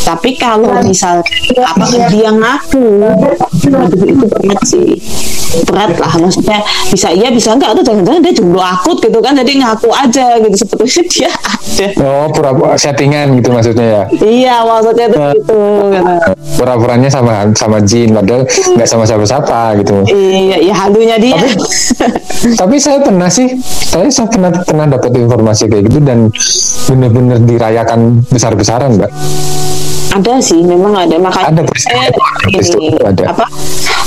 [0.06, 1.18] tapi kalau misal
[1.66, 3.02] apa dia ngaku
[3.66, 4.88] aduh, itu berat sih.
[5.66, 6.62] Berat lah maksudnya
[6.94, 7.74] bisa iya bisa enggak.
[7.74, 10.54] Atau jangan-jangan dia jomblo akut gitu kan jadi ngaku aja gitu.
[10.62, 11.86] Sebetulnya dia ada.
[12.06, 14.02] Oh, pura-pura settingan gitu maksudnya ya.
[14.22, 16.30] iya maksudnya itu gitu gitu.
[16.56, 20.06] Pura-puranya sama sama jin padahal nggak sama siapa-siapa gitu.
[20.14, 21.36] iya ya halunya dia.
[22.36, 26.30] Tapi saya pernah sih, saya, saya pernah pernah dapat informasi kayak gitu dan
[26.86, 29.10] benar-benar dirayakan besar-besaran, Mbak.
[30.14, 31.16] Ada sih memang ada.
[31.20, 31.62] Makanya Ada
[32.62, 33.24] itu ada.
[33.32, 33.46] apa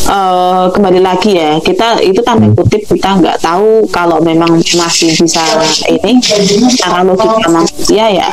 [0.09, 2.57] eh, kembali lagi ya kita itu tanda Hmm.
[2.57, 5.43] kutip kita nggak tahu kalau memang masih bisa
[5.85, 6.17] ini
[6.65, 8.27] secara logika manusia ya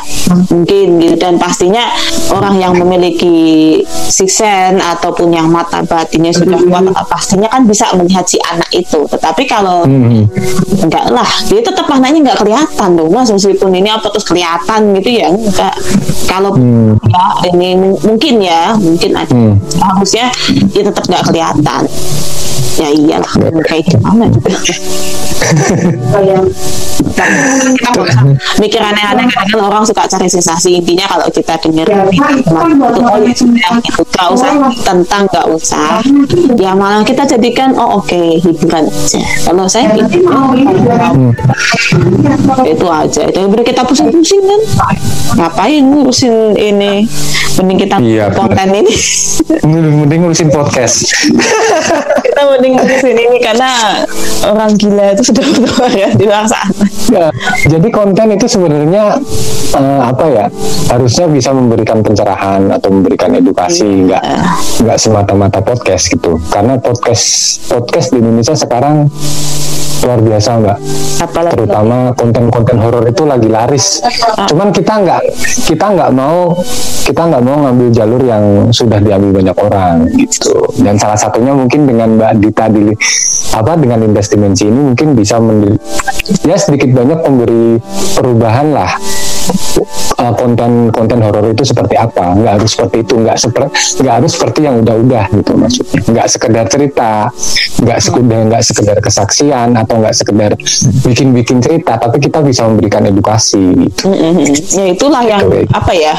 [0.49, 1.85] mungkin gitu dan pastinya
[2.29, 3.77] orang yang memiliki
[4.09, 9.45] siksen ataupun yang mata batinnya sudah kuat pastinya kan bisa melihat si anak itu tetapi
[9.45, 10.25] kalau Hmm.
[10.81, 15.09] enggak lah dia tetap anaknya nggak kelihatan dong mas meskipun ini apa terus kelihatan gitu
[15.13, 15.73] ya enggak
[16.25, 16.97] kalau Hmm.
[17.05, 19.55] ya ini mung- mungkin ya mungkin ada Hmm.
[19.77, 20.31] harusnya
[20.73, 21.85] dia tetap nggak kelihatan bạn.
[22.77, 23.33] Ya iyalah
[23.65, 24.53] kayak gimana juga.
[27.77, 28.21] Nggak usah
[28.57, 30.77] mikir aneh-aneh kadang orang suka cari sensasi.
[30.81, 32.21] Intinya kalau kita dengar itu
[32.53, 34.49] oh ya sudah gitu nggak usah
[34.85, 36.01] tentang nggak usah.
[36.57, 39.21] Ya malah kita jadikan oh oke hiburan aja.
[39.45, 40.25] Kalau saya gitu
[42.65, 43.23] itu aja.
[43.29, 44.61] Daripada kita pusing-pusing kan.
[45.37, 47.05] Ngapain ngurusin ini?
[47.57, 48.93] Mending kita Iya, konten ini.
[49.65, 51.09] Mending ngurusin podcast.
[52.25, 54.03] kita mending ngurusin ini karena
[54.47, 55.43] orang gila itu sudah
[56.01, 56.85] ya di luar sana.
[57.07, 57.27] Ya,
[57.67, 59.19] jadi konten itu sebenarnya
[59.75, 60.45] eh, apa ya
[60.91, 64.23] harusnya bisa memberikan pencerahan atau memberikan edukasi nggak
[64.83, 66.39] nggak semata-mata podcast gitu.
[66.51, 69.11] Karena podcast podcast di Indonesia sekarang
[70.07, 70.77] luar biasa mbak.
[71.17, 73.99] Apalagi terutama konten-konten horor itu lagi laris.
[74.47, 75.21] Cuman kita nggak
[75.67, 76.55] kita nggak mau
[77.03, 80.55] kita nggak mau ngambil jalur yang sudah diambil banyak orang gitu.
[80.79, 82.95] Dan salah satunya mungkin dengan mbak Dita di
[83.51, 85.41] apa dengan Indah Dimensi ini mungkin bisa
[86.45, 87.81] ya sedikit banyak memberi
[88.13, 88.91] perubahan lah
[90.17, 92.33] uh, konten-konten horor itu seperti apa?
[92.33, 93.69] Nggak harus seperti itu nggak seperti
[94.03, 95.99] nggak harus seperti yang udah-udah gitu maksudnya.
[96.07, 97.11] Nggak sekedar cerita
[97.77, 100.51] nggak sekedar nggak sekedar kesaksian atau nggak sekedar
[101.05, 104.09] bikin-bikin cerita tapi kita bisa memberikan edukasi gitu.
[104.73, 105.69] Ya itulah yang Oke.
[105.69, 106.15] apa ya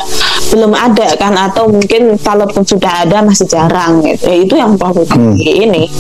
[0.55, 4.25] belum ada kan atau mungkin kalaupun sudah ada masih jarang gitu.
[4.31, 5.03] Ya itu yang perlu
[5.35, 5.91] di ini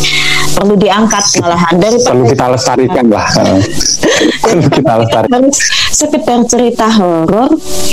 [0.54, 3.28] perlu diangkat malahan dari perlu kita lestarikan lah.
[4.42, 5.42] Perlu kita lestarikan.
[5.90, 7.17] Sekedar cerita horor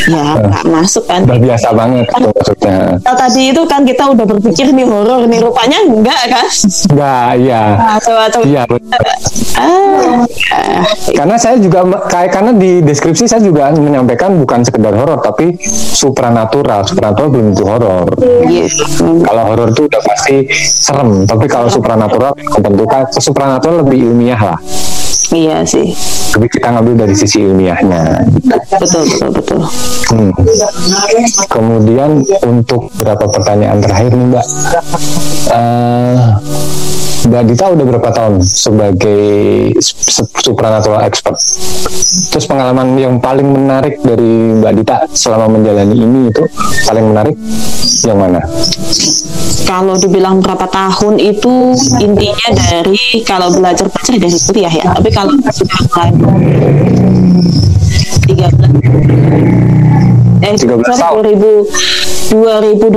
[0.06, 1.26] ya nggak masuk kan.
[1.26, 2.78] Udah biasa banget gitu maksudnya.
[3.02, 6.48] Kalau tadi itu kan kita udah berpikir nih horor nih rupanya enggak kan?
[6.94, 8.46] Nggak ya nah, coba coba.
[8.46, 8.64] Iya
[9.56, 10.84] ah ya.
[11.16, 15.56] karena saya juga kayak karena di deskripsi saya juga menyampaikan bukan sekedar horor tapi
[15.96, 16.84] supranatural.
[16.84, 18.08] Supranatural belum tentu horor.
[18.46, 18.68] Iya.
[19.24, 21.24] kalau horor itu udah pasti serem.
[21.24, 24.60] Tapi kalau supranatural tentu kan supranatural lebih ilmiah lah
[25.34, 25.96] iya sih.
[26.36, 28.28] Tapi kita ngambil dari sisi ilmiahnya.
[28.78, 29.60] Betul betul betul.
[30.06, 30.32] Hmm.
[31.50, 34.46] kemudian untuk beberapa pertanyaan terakhir nih mbak?
[35.50, 36.20] Eh,
[37.26, 39.22] Mbak Dita udah berapa tahun sebagai
[39.82, 41.34] s- supernatural expert?
[42.30, 46.44] Terus pengalaman yang paling menarik dari Mbak Dita selama menjalani ini itu
[46.86, 47.36] paling menarik
[48.06, 48.42] yang mana?
[49.66, 55.34] kalau dibilang berapa tahun itu intinya dari kalau belajar belajar dari kuliah ya tapi kalau
[55.50, 56.14] sudah mulai
[58.30, 58.72] tiga bulan
[60.46, 61.22] eh 13 tahun.
[61.26, 62.90] 2000 2012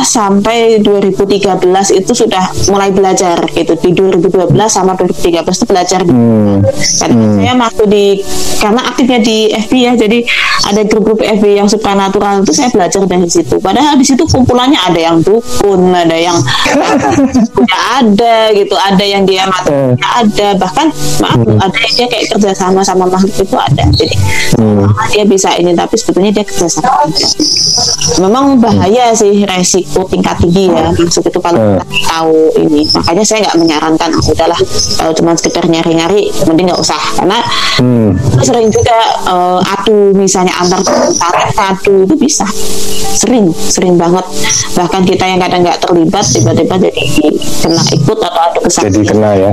[0.00, 3.76] sampai 2013 itu sudah mulai belajar gitu.
[3.76, 6.60] Di 2012 sama 2013 itu belajar Hmm.
[6.98, 8.18] karena saya masuk di
[8.58, 10.18] karena aktifnya di FB ya jadi
[10.66, 13.60] ada grup-grup FB yang supranatural itu saya belajar dari situ.
[13.62, 16.36] Padahal di situ kumpulannya ada yang dukun ada yang
[17.70, 18.74] ya ada gitu.
[18.74, 19.70] Ada yang dia mati
[20.00, 20.48] ada.
[20.58, 20.86] Bahkan
[21.22, 23.84] maaf ada yang dia kayak kerja sama makhluk itu ada.
[23.94, 24.16] Jadi
[24.58, 26.81] ah, dia bisa ini tapi sebetulnya dia kerja sama juga.
[28.18, 31.78] Memang bahaya sih resiko tingkat tinggi ya masuk itu kalau Hmm.
[31.78, 34.60] kita tahu ini makanya saya nggak menyarankan ah, udahlah
[34.96, 37.38] kalau cuma sekedar nyari-nyari mending nggak usah karena
[37.76, 38.14] Hmm.
[38.40, 40.80] sering juga eh, adu misalnya antar
[41.12, 42.46] tarik adu itu bisa
[43.12, 44.24] sering sering banget
[44.72, 47.02] bahkan kita yang kadang nggak terlibat tiba-tiba jadi
[47.60, 49.50] kena ikut atau adu kesaktian Jadi kena ya.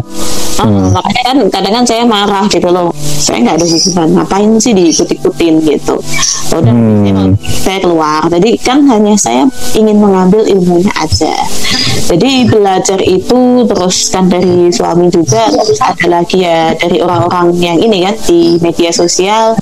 [0.58, 4.74] Ah, makanya kan kadang kan saya marah gitu loh saya nggak ada hubungan ngapain sih
[4.74, 5.96] diikut-ikutin gitu
[6.50, 7.06] udah Hmm.
[7.46, 8.26] Saya keluar.
[8.30, 11.34] Jadi kan hanya saya ingin mengambil ilmunya aja.
[12.10, 17.78] Jadi belajar itu terus kan dari suami juga terus ada lagi ya dari orang-orang yang
[17.78, 19.54] ini kan di media sosial.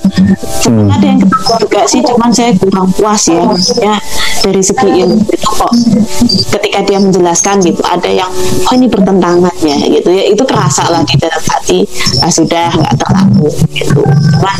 [0.64, 3.94] Sebenarnya ada yang ketemu juga sih cuman saya kurang puas ya maksudnya
[4.40, 5.72] dari segi ilmu itu kok
[6.56, 8.30] ketika dia menjelaskan gitu ada yang
[8.64, 10.24] oh ini bertentangan ya gitu ya.
[10.32, 11.84] Itu kerasa lah di dalam hati.
[12.24, 14.00] Ah, sudah nggak terlalu gitu.
[14.40, 14.58] Cuman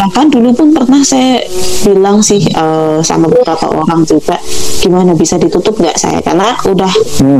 [0.00, 1.44] bahkan dulu pun pernah saya
[1.84, 4.34] bilang sih eh, sama beberapa orang juga
[4.82, 6.18] gimana bisa ditutup nggak saya?
[6.18, 6.92] Karena udah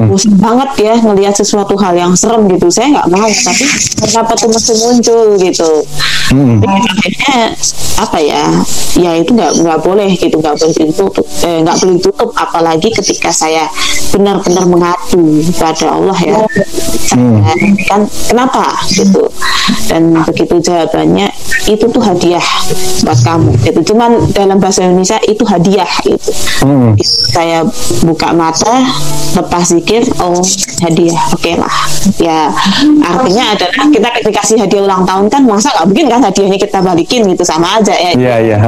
[0.07, 2.71] bosan banget ya ngelihat sesuatu hal yang serem gitu.
[2.71, 3.65] Saya nggak mau tapi
[3.99, 5.71] kenapa tuh masih muncul gitu.
[6.31, 6.63] Hmm.
[6.63, 7.39] Jadi akhirnya
[8.01, 8.45] apa ya
[8.97, 12.31] ya itu nggak nggak boleh gitu nggak boleh ditutup eh, nggak boleh ditutup.
[12.39, 13.67] Apalagi ketika saya
[14.15, 16.39] benar-benar mengadu kepada Allah ya.
[17.11, 17.53] Saya
[17.91, 18.83] kan kenapa?
[18.93, 19.23] gitu.
[19.89, 21.31] Dan begitu jawabannya
[21.71, 22.45] itu tuh hadiah
[23.07, 23.51] buat kamu.
[23.63, 23.81] Gitu.
[23.95, 26.31] Cuman dalam bahasa Indonesia itu hadiah gitu.
[26.63, 26.95] Hmm.
[27.33, 27.67] saya
[28.07, 28.87] buka mata
[29.35, 30.39] lepas zikir oh
[30.85, 31.77] hadiah oke lah
[32.23, 32.53] ya
[33.03, 37.23] artinya adalah kita dikasih hadiah ulang tahun kan masa nggak mungkin kan hadiahnya kita balikin
[37.29, 37.45] gitu.
[37.45, 38.11] Sama aja ya.
[38.17, 38.59] Iya, iya.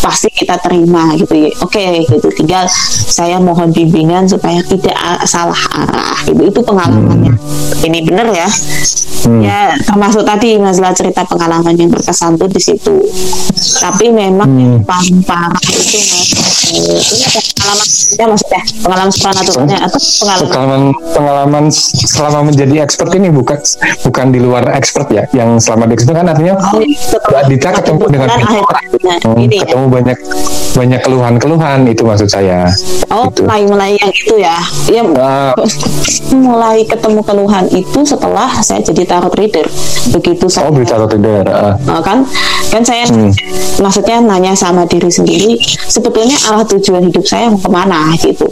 [0.00, 1.34] pasti kita terima gitu.
[1.34, 2.28] Ya oke gitu.
[2.32, 2.64] Tinggal
[3.10, 4.96] saya mohon bimbingan supaya tidak
[5.26, 6.40] salah arah gitu.
[6.46, 7.34] Itu pengalamannya.
[7.82, 8.48] Ini bener ya.
[9.42, 12.94] Ya termasuk tadi masalah cerita pengalaman yang berkesan tuh di situ.
[13.82, 16.30] Tapi memang yang paling parah itu mas
[16.72, 21.64] eh, ini pengalaman ya maksudnya pengalaman supernatural atau pengalaman Pengalaman pengalaman
[22.06, 23.58] selama menjadi expert ini bukan
[24.02, 25.24] bukan di luar expert ya.
[25.32, 28.84] Yang selama di expert kan artinya Mbak Dita ketemu dengan banyak orang.
[29.22, 29.60] Hmm, ini ya.
[29.66, 30.18] ketemu banyak
[30.76, 32.68] banyak keluhan-keluhan itu maksud saya.
[33.12, 33.44] Oh, Gitu.
[33.44, 34.56] mulai mulai yang itu ya.
[34.88, 35.52] Ya Ah.
[36.32, 39.66] mulai ketemu keluhan itu setelah saya jadi tarot reader.
[40.12, 41.46] Begitu saya Oh atau tidak?
[41.48, 41.76] Ah.
[41.86, 42.24] Uh, kan
[42.72, 43.04] kan saya
[43.78, 45.54] maksudnya nanya sama diri sendiri
[45.86, 48.48] sebetulnya arah tujuan hidup saya mau ke mana gitu.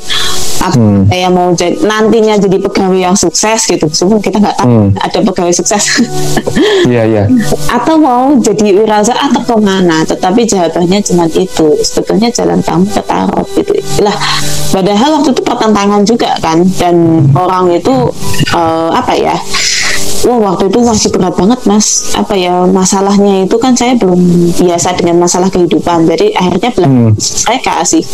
[0.61, 0.77] Apa
[1.09, 3.89] saya mau jadi nantinya jadi pegawai yang sukses gitu.
[3.89, 4.89] Sebelum kita nggak tahu Hmm.
[4.97, 5.85] ada pegawai sukses.
[6.85, 7.25] Iya iya.
[7.67, 11.69] atau mau jadi wiraza atau ke mana tetapi jawabannya cuma itu.
[11.81, 13.73] Sebetulnya jalan kamu ke tarot gitu.
[14.05, 14.15] Lah
[14.71, 16.95] padahal waktu itu pertentangan juga kan dan
[17.33, 17.93] orang itu
[18.53, 19.37] eh, apa ya
[20.25, 22.16] Wah waktu itu masih berat banget mas.
[22.16, 24.20] Apa ya masalahnya itu kan saya belum
[24.57, 26.09] biasa dengan masalah kehidupan.
[26.09, 28.05] Jadi akhirnya belajar saya kasih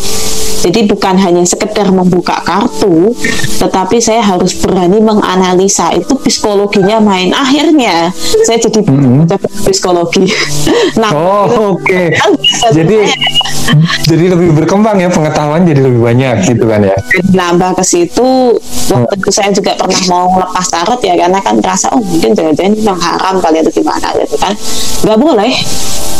[0.61, 3.17] jadi bukan hanya sekedar membuka kartu
[3.57, 7.33] tetapi saya harus berani menganalisa itu psikologinya main.
[7.33, 8.13] Akhirnya
[8.45, 10.29] saya jadi belajar psikologi.
[10.91, 12.13] Nah Oh oke.
[12.41, 13.07] bisa Jadi
[14.05, 16.97] jadi lebih berkembang ya pengetahuan jadi lebih banyak gitu kan ya.
[17.31, 18.59] nambah ke situ
[18.91, 22.71] waktu itu saya juga pernah mau lepas tarot ya karena kan merasa oh mungkin jangan-jangan
[22.71, 24.53] ini yang haram kali atau gimana gitu kan?
[25.01, 25.51] Nggak boleh.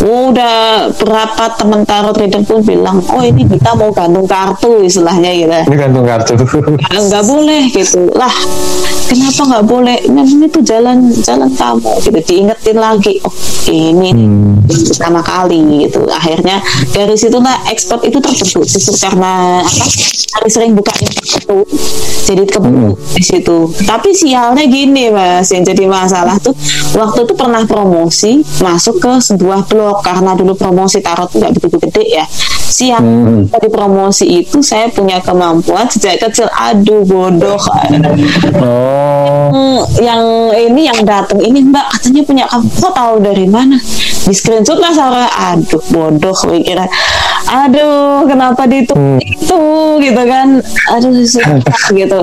[0.01, 5.53] Udah berapa teman tarot reader pun bilang oh ini kita mau gantung kartu istilahnya gitu.
[5.69, 6.33] Ini gantung kartu.
[6.41, 8.09] Nggak- nggak boleh gitu.
[8.17, 8.33] Lah
[9.05, 9.97] kenapa nggak boleh?
[10.09, 12.17] Memang itu jalan jalan kamu gitu.
[12.17, 13.33] Diingetin lagi oh
[13.69, 14.57] ini Hmm.
[14.65, 16.01] pertama kali gitu.
[16.09, 16.57] Akhirnya
[16.89, 19.85] dari situlah expert itu terbentuk justru karena apa
[20.33, 21.61] hari sering buka itu
[22.25, 23.69] jadi kebentuk di situ.
[23.85, 26.51] Tapi sialnya gini mas yang jadi masalah tuh
[26.99, 32.03] waktu itu pernah promosi masuk ke sebuah blog karena dulu promosi tarot nggak begitu gede
[32.21, 32.25] ya.
[32.71, 33.03] Siang
[33.51, 36.47] dari promosi itu saya punya kemampuan sejak kecil.
[36.51, 37.59] Aduh bodoh.
[38.59, 39.47] Oh.
[39.51, 40.23] Hmm, yang
[40.55, 42.67] ini yang datang ini mbak katanya punya kamu.
[42.79, 43.75] Kok tahu dari mana?
[44.21, 46.87] Di screenshot lah saya aduh bodoh kira
[47.51, 49.61] aduh kenapa di itu itu
[49.99, 50.59] gitu kan?
[50.95, 51.59] Aduh susah
[51.91, 52.19] gitu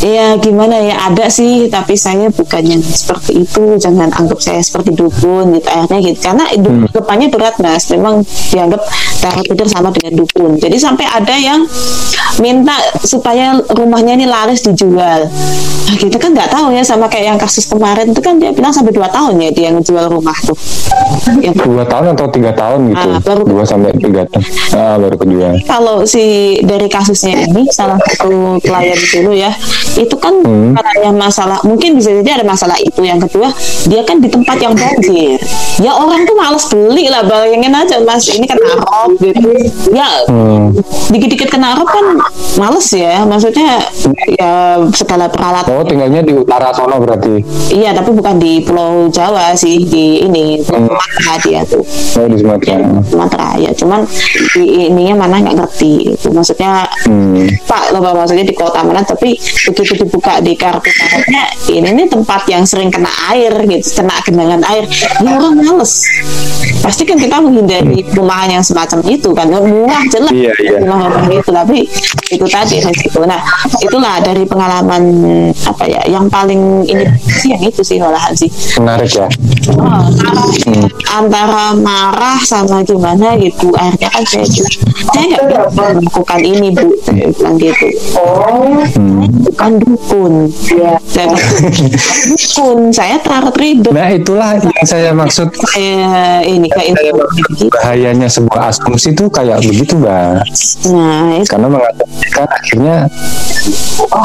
[0.00, 0.96] ya gimana ya?
[1.06, 3.76] Ada sih tapi saya bukannya seperti itu.
[3.76, 5.68] Jangan anggap saya seperti dukun gitu.
[5.68, 6.18] Akhirnya gitu.
[6.20, 6.86] Karena Hmm.
[6.88, 7.88] depannya berat mas.
[7.88, 8.20] Memang
[8.50, 8.80] dianggap
[9.18, 10.56] tarot reader sama dengan dukun.
[10.56, 11.64] Jadi sampai ada yang
[12.38, 15.28] minta supaya rumahnya ini laris dijual.
[15.80, 18.70] Nah, kita kan nggak tahu ya sama kayak yang kasus kemarin itu kan dia bilang
[18.70, 20.54] sampai dua tahun ya dia ngejual rumah tuh.
[21.42, 23.08] Yang dua tahun atau tiga tahun gitu.
[23.10, 24.44] Ah, baru- dua sampai tiga tahun.
[24.70, 25.54] Ah, baru kejual.
[25.66, 26.22] Kalau si
[26.62, 29.50] dari kasusnya ini salah satu klien dulu ya
[29.96, 30.72] itu kan Hmm.
[30.76, 31.58] katanya masalah.
[31.62, 33.02] Mungkin bisa jadi ada masalah itu.
[33.02, 33.48] Yang kedua
[33.86, 35.38] dia kan di tempat yang banjir.
[35.80, 37.24] Ya orang tuh males beli lah.
[37.26, 38.28] Bayangin aja mas.
[38.28, 39.50] Ini kan arop gitu.
[39.90, 40.70] Ya Hmm.
[41.10, 42.04] dikit-dikit kena arop kan
[42.56, 43.24] males ya.
[43.24, 43.82] Maksudnya
[44.36, 45.70] ya segala peralatan.
[45.72, 47.42] Oh tinggalnya di utara sono berarti?
[47.70, 49.82] Iya tapi bukan di Pulau Jawa sih.
[49.84, 50.88] Di ini Pulau Hmm.
[50.90, 51.82] Sumatera dia tuh.
[52.16, 52.88] Oh di Sumatera.
[53.06, 53.48] Sumatera.
[53.58, 54.00] Ya cuman
[54.54, 56.14] di ininya mana nggak ngerti.
[56.14, 57.66] Itu maksudnya hmm.
[57.66, 62.06] Pak loh Pak, maksudnya di kota mana tapi begitu dibuka di kartu tarotnya ini nih
[62.10, 64.84] tempat yang sering kena air gitu kena genangan air.
[65.22, 66.04] Ya orang males.
[66.80, 70.78] Pasti kan kita menghindari perumahan yang semacam itu kan murah jelas Iya, iya.
[70.80, 71.84] rumah itu tapi
[72.32, 73.42] itu tadi resiko nah
[73.84, 75.02] itulah dari pengalaman
[75.68, 77.04] apa ya yang paling ini
[77.42, 78.48] sih yang itu sih malahan sih.
[78.80, 79.28] Menarik ya.
[79.76, 80.08] Oh,
[81.12, 84.74] antara marah sama gimana gitu akhirnya kan saya bilang
[85.10, 86.88] saya nggak bisa melakukan ini bu.
[87.04, 87.86] Saya bilang gitu.
[88.96, 89.28] Hmm.
[89.44, 90.50] bukan dukun.
[90.72, 90.98] Ya.
[91.06, 91.30] Saya
[92.34, 92.78] dukun.
[92.90, 95.52] Saya tarot reader nah itulah yang saya maksud.
[95.70, 96.66] Saya ini.
[96.70, 97.70] ke gitu.
[97.70, 100.42] Bahayanya sebuah asumsi itu kayak begitu mbak.
[100.90, 101.46] Nah itu.
[101.46, 102.96] Karena mengasumsikan akhirnya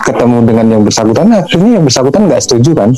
[0.05, 2.89] ketemu dengan yang bersangkutan akhirnya yang bersangkutan nggak setuju kan?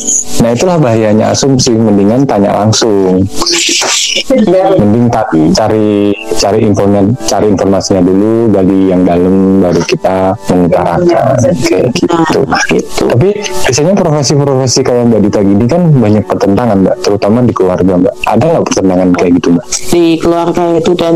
[0.44, 1.74] Nah itulah bahayanya asumsi.
[1.74, 3.26] Mendingan tanya langsung.
[4.28, 11.36] Mending ta- cari cari infonya cari informasinya dulu dari yang dalam baru kita mengutarakan.
[11.64, 13.10] Kayak gitu nah, gitu.
[13.10, 13.30] Tapi
[13.66, 16.96] biasanya profesi-profesi kayak mbak Dita gini kan banyak pertentangan mbak.
[17.02, 18.14] Terutama di keluarga mbak.
[18.28, 19.66] Ada nggak pertentangan kayak gitu mbak?
[19.90, 21.16] Di keluarga itu dan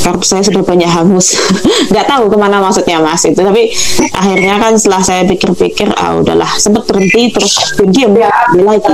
[0.00, 1.36] kartu saya sudah banyak hangus
[1.92, 3.40] nggak tahu ke mana maksudnya mas itu.
[3.40, 3.72] Tapi
[4.12, 7.56] akhirnya kan setelah saya pikir-pikir ah udahlah sempat berhenti terus
[7.88, 8.90] diam dia lagi.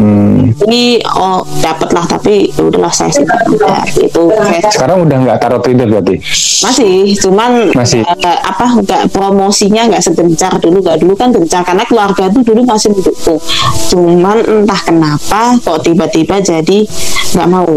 [0.00, 0.52] Hmm.
[0.68, 3.24] ini oh dapat lah tapi ya udahlah saya sih
[4.00, 6.16] itu saya sekarang udah nggak tarot reader berarti?
[6.64, 8.00] Masih cuman Masih.
[8.04, 11.66] eh, apa nggak promosinya nggak segencar dulu nggak dulu kan gencar.
[11.66, 13.40] Karena keluarga itu dulu masih mendukung
[13.90, 16.86] cuman entah kenapa kok tiba-tiba jadi
[17.34, 17.74] nggak mau.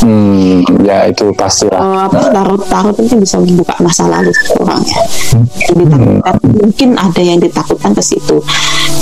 [0.00, 1.76] Hmm, ya itu pastilah.
[1.76, 5.00] Oh, apa tarot tarot itu bisa membuka masa lalu orang ya
[5.60, 8.40] Yang ditakutkan mungkin ada yang ditakutkan ke situ.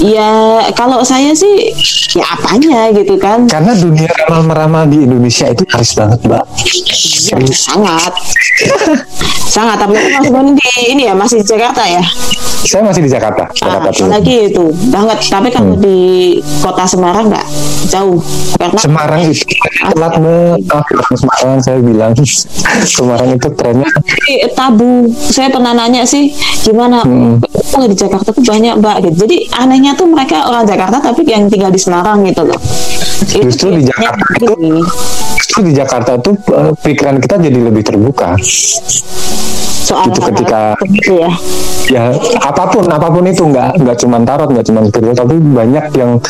[0.02, 1.70] Ya kalau saya sih
[2.18, 3.46] ya apanya gitu kan.
[3.46, 6.44] Karena dunia ramal meramal di Indonesia itu harus banget, Mbak.
[7.54, 8.12] sangat.
[9.48, 12.04] Sangat tapi mas Boni di ini ya masih di Jakarta ya
[12.60, 14.06] Saya masih di Jakarta, Ah, Jakarta Timur.
[14.10, 15.80] apalagi itu banget tapi kalau Hmm.
[15.80, 15.98] di
[16.58, 17.46] kota Semarang nggak
[17.86, 18.18] jauh
[18.56, 19.44] karena Semarang itu
[19.88, 20.12] telat.
[20.68, 20.82] Ah,
[21.12, 22.12] Semarang saya bilang
[22.88, 24.90] Semarang itu trennya Tapi tabu
[25.22, 27.38] saya pernah nanya sih gimana Hmm.
[27.68, 31.46] kalau di Jakarta tuh banyak mbak gitu jadi anehnya tuh mereka orang Jakarta tapi yang
[31.46, 32.58] tinggal di Semarang gitu loh
[33.20, 34.80] Itu Justru di biasanya Jakarta begini.
[35.36, 38.34] justru di Jakarta itu eh, pikiran kita jadi lebih terbuka.
[39.88, 41.32] Soal Itu ketika- itu ya
[41.88, 45.84] Ya apa pun apa pun itu nggak nggak cuma tarot nggak cuma spiritual tapi banyak
[45.96, 46.20] yang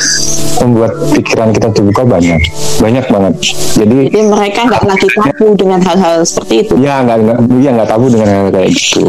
[0.59, 2.39] membuat pikiran kita terbuka banyak
[2.79, 3.35] banyak banget.
[3.75, 7.91] Jadi jadi mereka nggak lagi tabu dengan hal-hal seperti itu ya nggak nggak ya nggak
[7.91, 9.03] tabu dengan hal kayak gitu.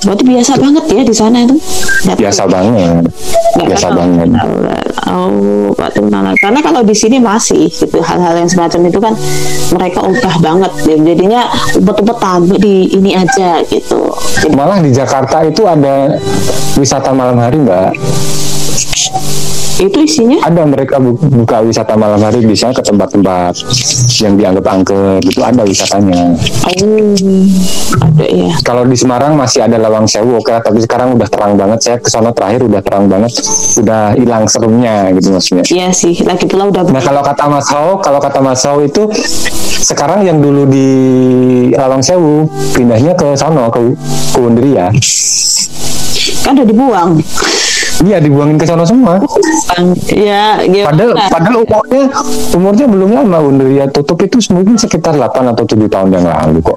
[0.00, 1.56] berarti biasa banget ya di sana itu
[2.04, 2.52] Nggak Biasa tahu.
[2.52, 3.02] banget,
[3.56, 3.96] Nggak biasa tahu.
[3.96, 4.28] banget.
[5.04, 5.30] Oh,
[5.72, 6.30] Pak Tunana.
[6.36, 9.14] Karena kalau di sini masih gitu hal-hal yang semacam itu kan
[9.72, 10.72] mereka ubah banget.
[10.84, 14.00] Jadinya ubet-ubetan di ini aja gitu.
[14.54, 16.14] Malah di Jakarta itu ada
[16.78, 17.94] wisata malam hari mbak.
[19.74, 23.58] Itu isinya Ada mereka bu- buka wisata malam hari bisa ke tempat-tempat
[24.20, 26.38] yang dianggap angker gitu ada wisatanya.
[26.62, 26.70] oh
[28.00, 28.54] ada ya.
[28.62, 31.78] Kalau di Semarang masih ada Lawang Sewu, oke, tapi sekarang udah terang banget.
[31.80, 33.34] Saya ke sana terakhir udah terang banget,
[33.76, 35.64] udah hilang serumnya gitu maksudnya.
[35.66, 39.10] Iya sih, lagi pula udah Nah kalau kata Mas Hao, kalau kata Mas Hao itu
[39.82, 40.88] sekarang yang dulu di
[41.74, 43.80] Lawang Sewu pindahnya ke sono ke
[44.30, 44.94] ke Wonderia.
[46.40, 47.10] kan udah dibuang.
[48.04, 49.16] Iya dibuangin ke sono semua.
[50.12, 50.92] ya, gimana?
[50.92, 52.04] Padahal padahal umurnya
[52.52, 56.76] umurnya belum lama Wonderia tutup itu mungkin sekitar 8 atau 7 tahun yang lalu kok.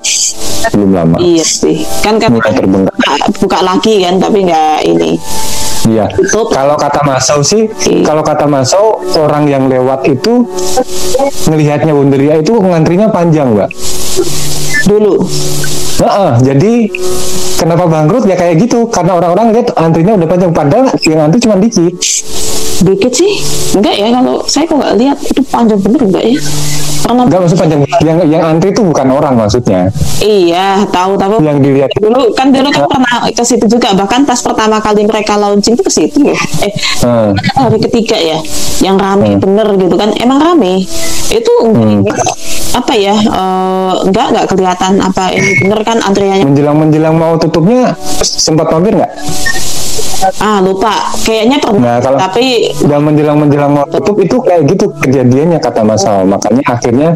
[0.71, 1.15] Belum lama.
[1.19, 3.13] Iya sih, kan kan Mulai buka,
[3.43, 5.19] buka lagi kan, tapi nggak ini.
[5.87, 6.11] Iya.
[6.31, 8.03] Kalau kata Masau sih, Iya.
[8.03, 10.43] kalau kata Masau orang yang lewat itu
[11.47, 13.69] ngelihatnya Wonderia itu ngantrinya panjang, Mbak.
[14.87, 15.23] Dulu,
[15.97, 16.93] Nah, jadi
[17.57, 18.29] kenapa bangkrut?
[18.29, 20.51] Ya kayak gitu karena orang-orang lihat antrinya udah panjang.
[20.53, 21.97] Padahal yang antri cuma dikit
[22.83, 23.31] dikit sih.
[23.77, 26.37] Enggak ya kalau saya kok nggak lihat itu panjang bener enggak ya?
[26.97, 27.79] Pernah enggak maksud panjang.
[28.03, 29.89] Yang yang antri itu bukan orang maksudnya.
[30.21, 33.93] Iya tahu tapi yang dilihat dulu kan dulu kan pernah ke situ juga.
[33.93, 36.37] Bahkan pas pertama kali mereka launching itu ke situ ya.
[36.65, 36.73] Eh
[37.05, 37.31] hmm.
[37.57, 38.37] hari ketiga ya
[38.81, 39.41] yang rame hmm.
[39.41, 40.09] bener gitu kan.
[40.17, 40.85] Emang rame?
[41.27, 42.05] Itu hmm.
[42.77, 46.45] apa ya uh, enggak enggak kelihatan apa ini bener kan antriannya.
[46.45, 49.11] Menjelang menjelang mau tutupnya sempat mampir nggak
[50.41, 51.13] ah lupa.
[51.21, 55.81] Kayaknya pernah nah, kalau tapi udah menjelang menjelang mau tutup itu kayak gitu kejadiannya kata
[55.85, 56.25] Mas Al.
[56.25, 57.09] Makanya akhirnya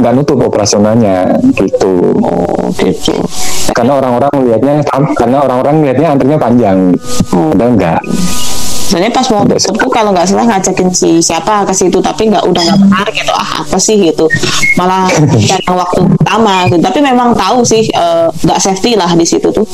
[0.00, 2.16] nggak nutup operasionalnya gitu.
[2.20, 3.16] Oh gitu
[3.72, 4.74] karena orang-orang lihatnya
[5.16, 6.78] karena orang-orang lihatnya antrinya panjang.
[7.32, 7.50] Oh.
[7.56, 8.00] udah enggak
[8.92, 12.60] Sebenarnya pas mau tutup kalau nggak salah ngajakin si siapa ke situ tapi nggak udah
[12.60, 13.32] nggak menarik gitu.
[13.32, 14.28] Ah apa sih gitu?
[14.76, 15.08] Malah
[15.48, 16.76] yang waktu pertama gitu.
[16.84, 19.64] tapi memang tahu sih eh, nggak uh, safety lah di situ tuh.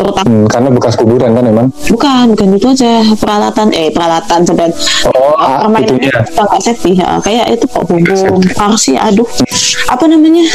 [0.00, 1.68] Terutama hmm, karena bekas kuburan kan emang?
[1.92, 3.04] Bukan bukan itu aja.
[3.20, 4.72] Peralatan eh peralatan sedang
[5.12, 6.96] oh ah, permainan itu nggak safety.
[6.96, 7.20] Ya.
[7.20, 8.40] kayak itu kok bumbu
[8.80, 9.28] sih aduh.
[9.92, 10.48] Apa namanya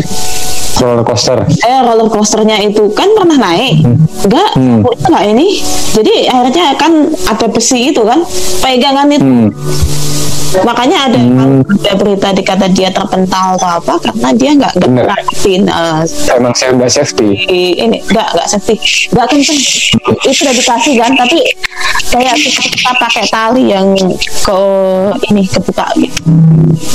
[0.81, 1.39] roller coaster.
[1.47, 3.83] Eh roller coasternya itu kan pernah naik.
[3.83, 3.97] Hmm.
[4.25, 4.79] enggak hmm.
[4.83, 5.47] enggak ini.
[5.95, 6.91] Jadi akhirnya kan
[7.29, 8.23] ada besi itu kan
[8.63, 9.23] pegangan itu.
[9.23, 9.49] Hmm
[10.63, 11.65] makanya ada hmm.
[11.65, 16.01] ada berita dikata dia terpental atau apa karena dia nggak nggak perhatiin uh,
[16.37, 17.29] emang saya nggak safety.
[17.49, 18.75] ini nggak nggak safety.
[19.11, 19.59] Nggak kenceng.
[20.23, 21.39] Itu udah dikasih kan tapi
[22.13, 23.87] kayak kita, kita pakai tali yang
[24.45, 24.59] ke
[25.31, 26.19] ini kebuka gitu.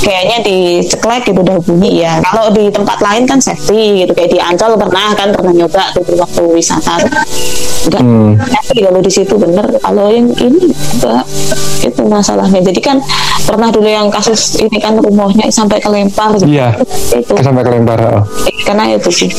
[0.01, 2.21] Kayaknya diceklek gitu udah bunyi ya.
[2.21, 6.15] Kalau di tempat lain kan safety gitu kayak di Ancol pernah kan pernah nyoba tuh
[6.17, 7.01] waktu wisata.
[7.89, 8.31] Enggak hmm.
[8.37, 9.65] safety kalau di situ bener.
[9.81, 11.25] Kalau yang ini enggak
[11.81, 12.61] itu masalahnya.
[12.61, 12.97] Jadi kan
[13.51, 16.47] pernah dulu yang kasus ini kan rumahnya sampai kelempar gitu.
[16.47, 16.79] Iya.
[17.11, 17.35] Itu.
[17.43, 17.99] Sampai kelempar.
[17.99, 18.23] Oh.
[18.63, 19.29] Karena itu sih.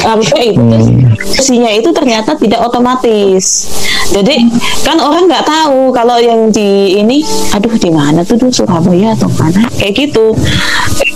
[0.00, 1.68] Harusnya itu hmm.
[1.76, 3.68] itu ternyata tidak otomatis.
[4.10, 4.48] Jadi
[4.82, 7.20] kan orang nggak tahu kalau yang di ini,
[7.52, 10.32] aduh di mana tuh tuh Surabaya atau mana kayak gitu.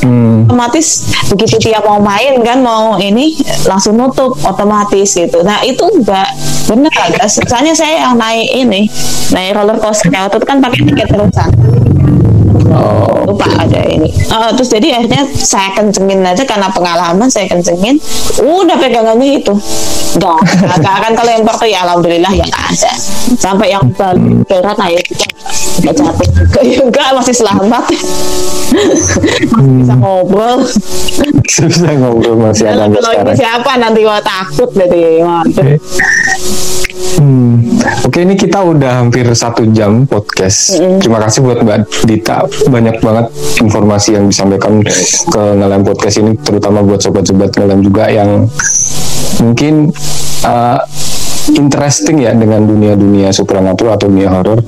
[0.04, 0.44] Hmm.
[0.44, 3.34] Otomatis begitu dia mau main kan mau ini
[3.64, 5.40] langsung nutup otomatis gitu.
[5.40, 6.28] Nah itu enggak
[6.68, 6.92] benar.
[7.26, 8.86] Soalnya saya yang naik ini
[9.32, 11.50] naik roller coaster waktu itu kan pakai tiket terusan
[12.70, 13.64] oh, lupa okay.
[13.66, 14.10] ada ini.
[14.30, 17.98] Uh, terus jadi akhirnya saya kencengin aja karena pengalaman saya kencengin.
[18.40, 19.54] Udah pegangannya itu.
[20.14, 20.38] Dong
[20.74, 22.92] agak akan kalau yang tuh ya alhamdulillah ya ada.
[23.34, 23.82] Sampai yang
[24.46, 25.02] berat aja
[25.82, 26.60] nggak jatuh juga.
[26.62, 27.84] Ya enggak masih selamat.
[29.54, 29.82] Hmm.
[29.82, 30.58] bisa ngobrol.
[31.46, 35.78] Bisa ngobrol masih ada kalau ini siapa nanti mau takut jadi okay.
[36.94, 37.78] Hmm.
[38.06, 40.78] Oke ini kita udah hampir satu jam podcast.
[40.78, 40.98] Mm.
[41.02, 43.26] Terima kasih buat Mbak Dita banyak banget
[43.58, 44.78] informasi yang disampaikan
[45.30, 48.46] ke ngelem podcast ini, terutama buat sobat-sobat ngelem juga yang
[49.42, 49.90] mungkin
[50.46, 50.78] uh,
[51.52, 54.64] interesting ya dengan dunia-dunia supernatural atau dunia horor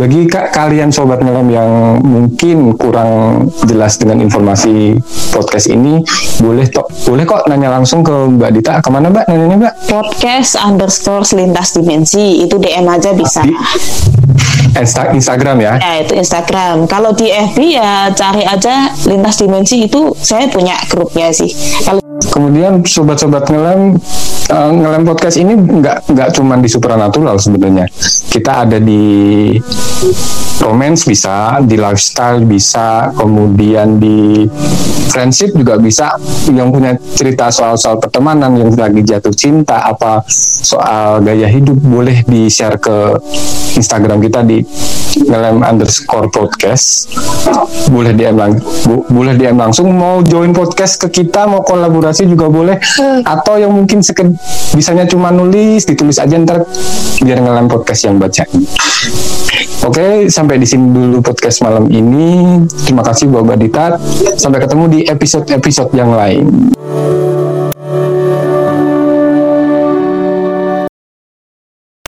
[0.00, 4.96] bagi kak, kalian sobat ngelam yang mungkin kurang jelas dengan informasi
[5.34, 6.00] podcast ini,
[6.40, 8.72] boleh tok boleh kok nanya langsung ke Mbak Dita.
[8.80, 9.74] Ke mana Mbak nanya Mbak?
[9.90, 13.44] Podcast underscore lintas dimensi itu DM aja bisa.
[13.44, 13.52] Di
[14.78, 15.76] Insta Instagram ya?
[15.82, 16.88] Ya itu Instagram.
[16.88, 21.50] Kalau di FB ya cari aja lintas dimensi itu saya punya grupnya sih.
[21.84, 23.96] Kalau Kemudian sobat-sobat ngelem
[24.52, 27.86] uh, ngelem podcast ini nggak nggak cuma di supernatural sebenarnya.
[28.30, 29.56] Kita ada di
[30.60, 34.44] romance bisa, di lifestyle bisa, kemudian di
[35.08, 36.14] friendship juga bisa.
[36.50, 40.22] Yang punya cerita soal-soal pertemanan, yang lagi jatuh cinta, apa
[40.62, 43.16] soal gaya hidup boleh di share ke
[43.80, 44.60] Instagram kita di
[45.26, 47.10] ngelem underscore podcast.
[47.90, 48.52] Boleh DM lang
[49.10, 49.90] boleh DM langsung.
[49.94, 53.22] Mau join podcast ke kita, mau kolaborasi kolaborasi juga boleh hmm.
[53.22, 54.34] atau yang mungkin seked
[54.74, 56.66] bisanya cuma nulis ditulis aja ntar
[57.22, 58.42] biar ngelem podcast yang baca
[59.80, 62.60] Oke, sampai di sini dulu podcast malam ini.
[62.84, 63.96] Terima kasih buat Mbak Dita.
[64.36, 66.68] Sampai ketemu di episode-episode yang lain.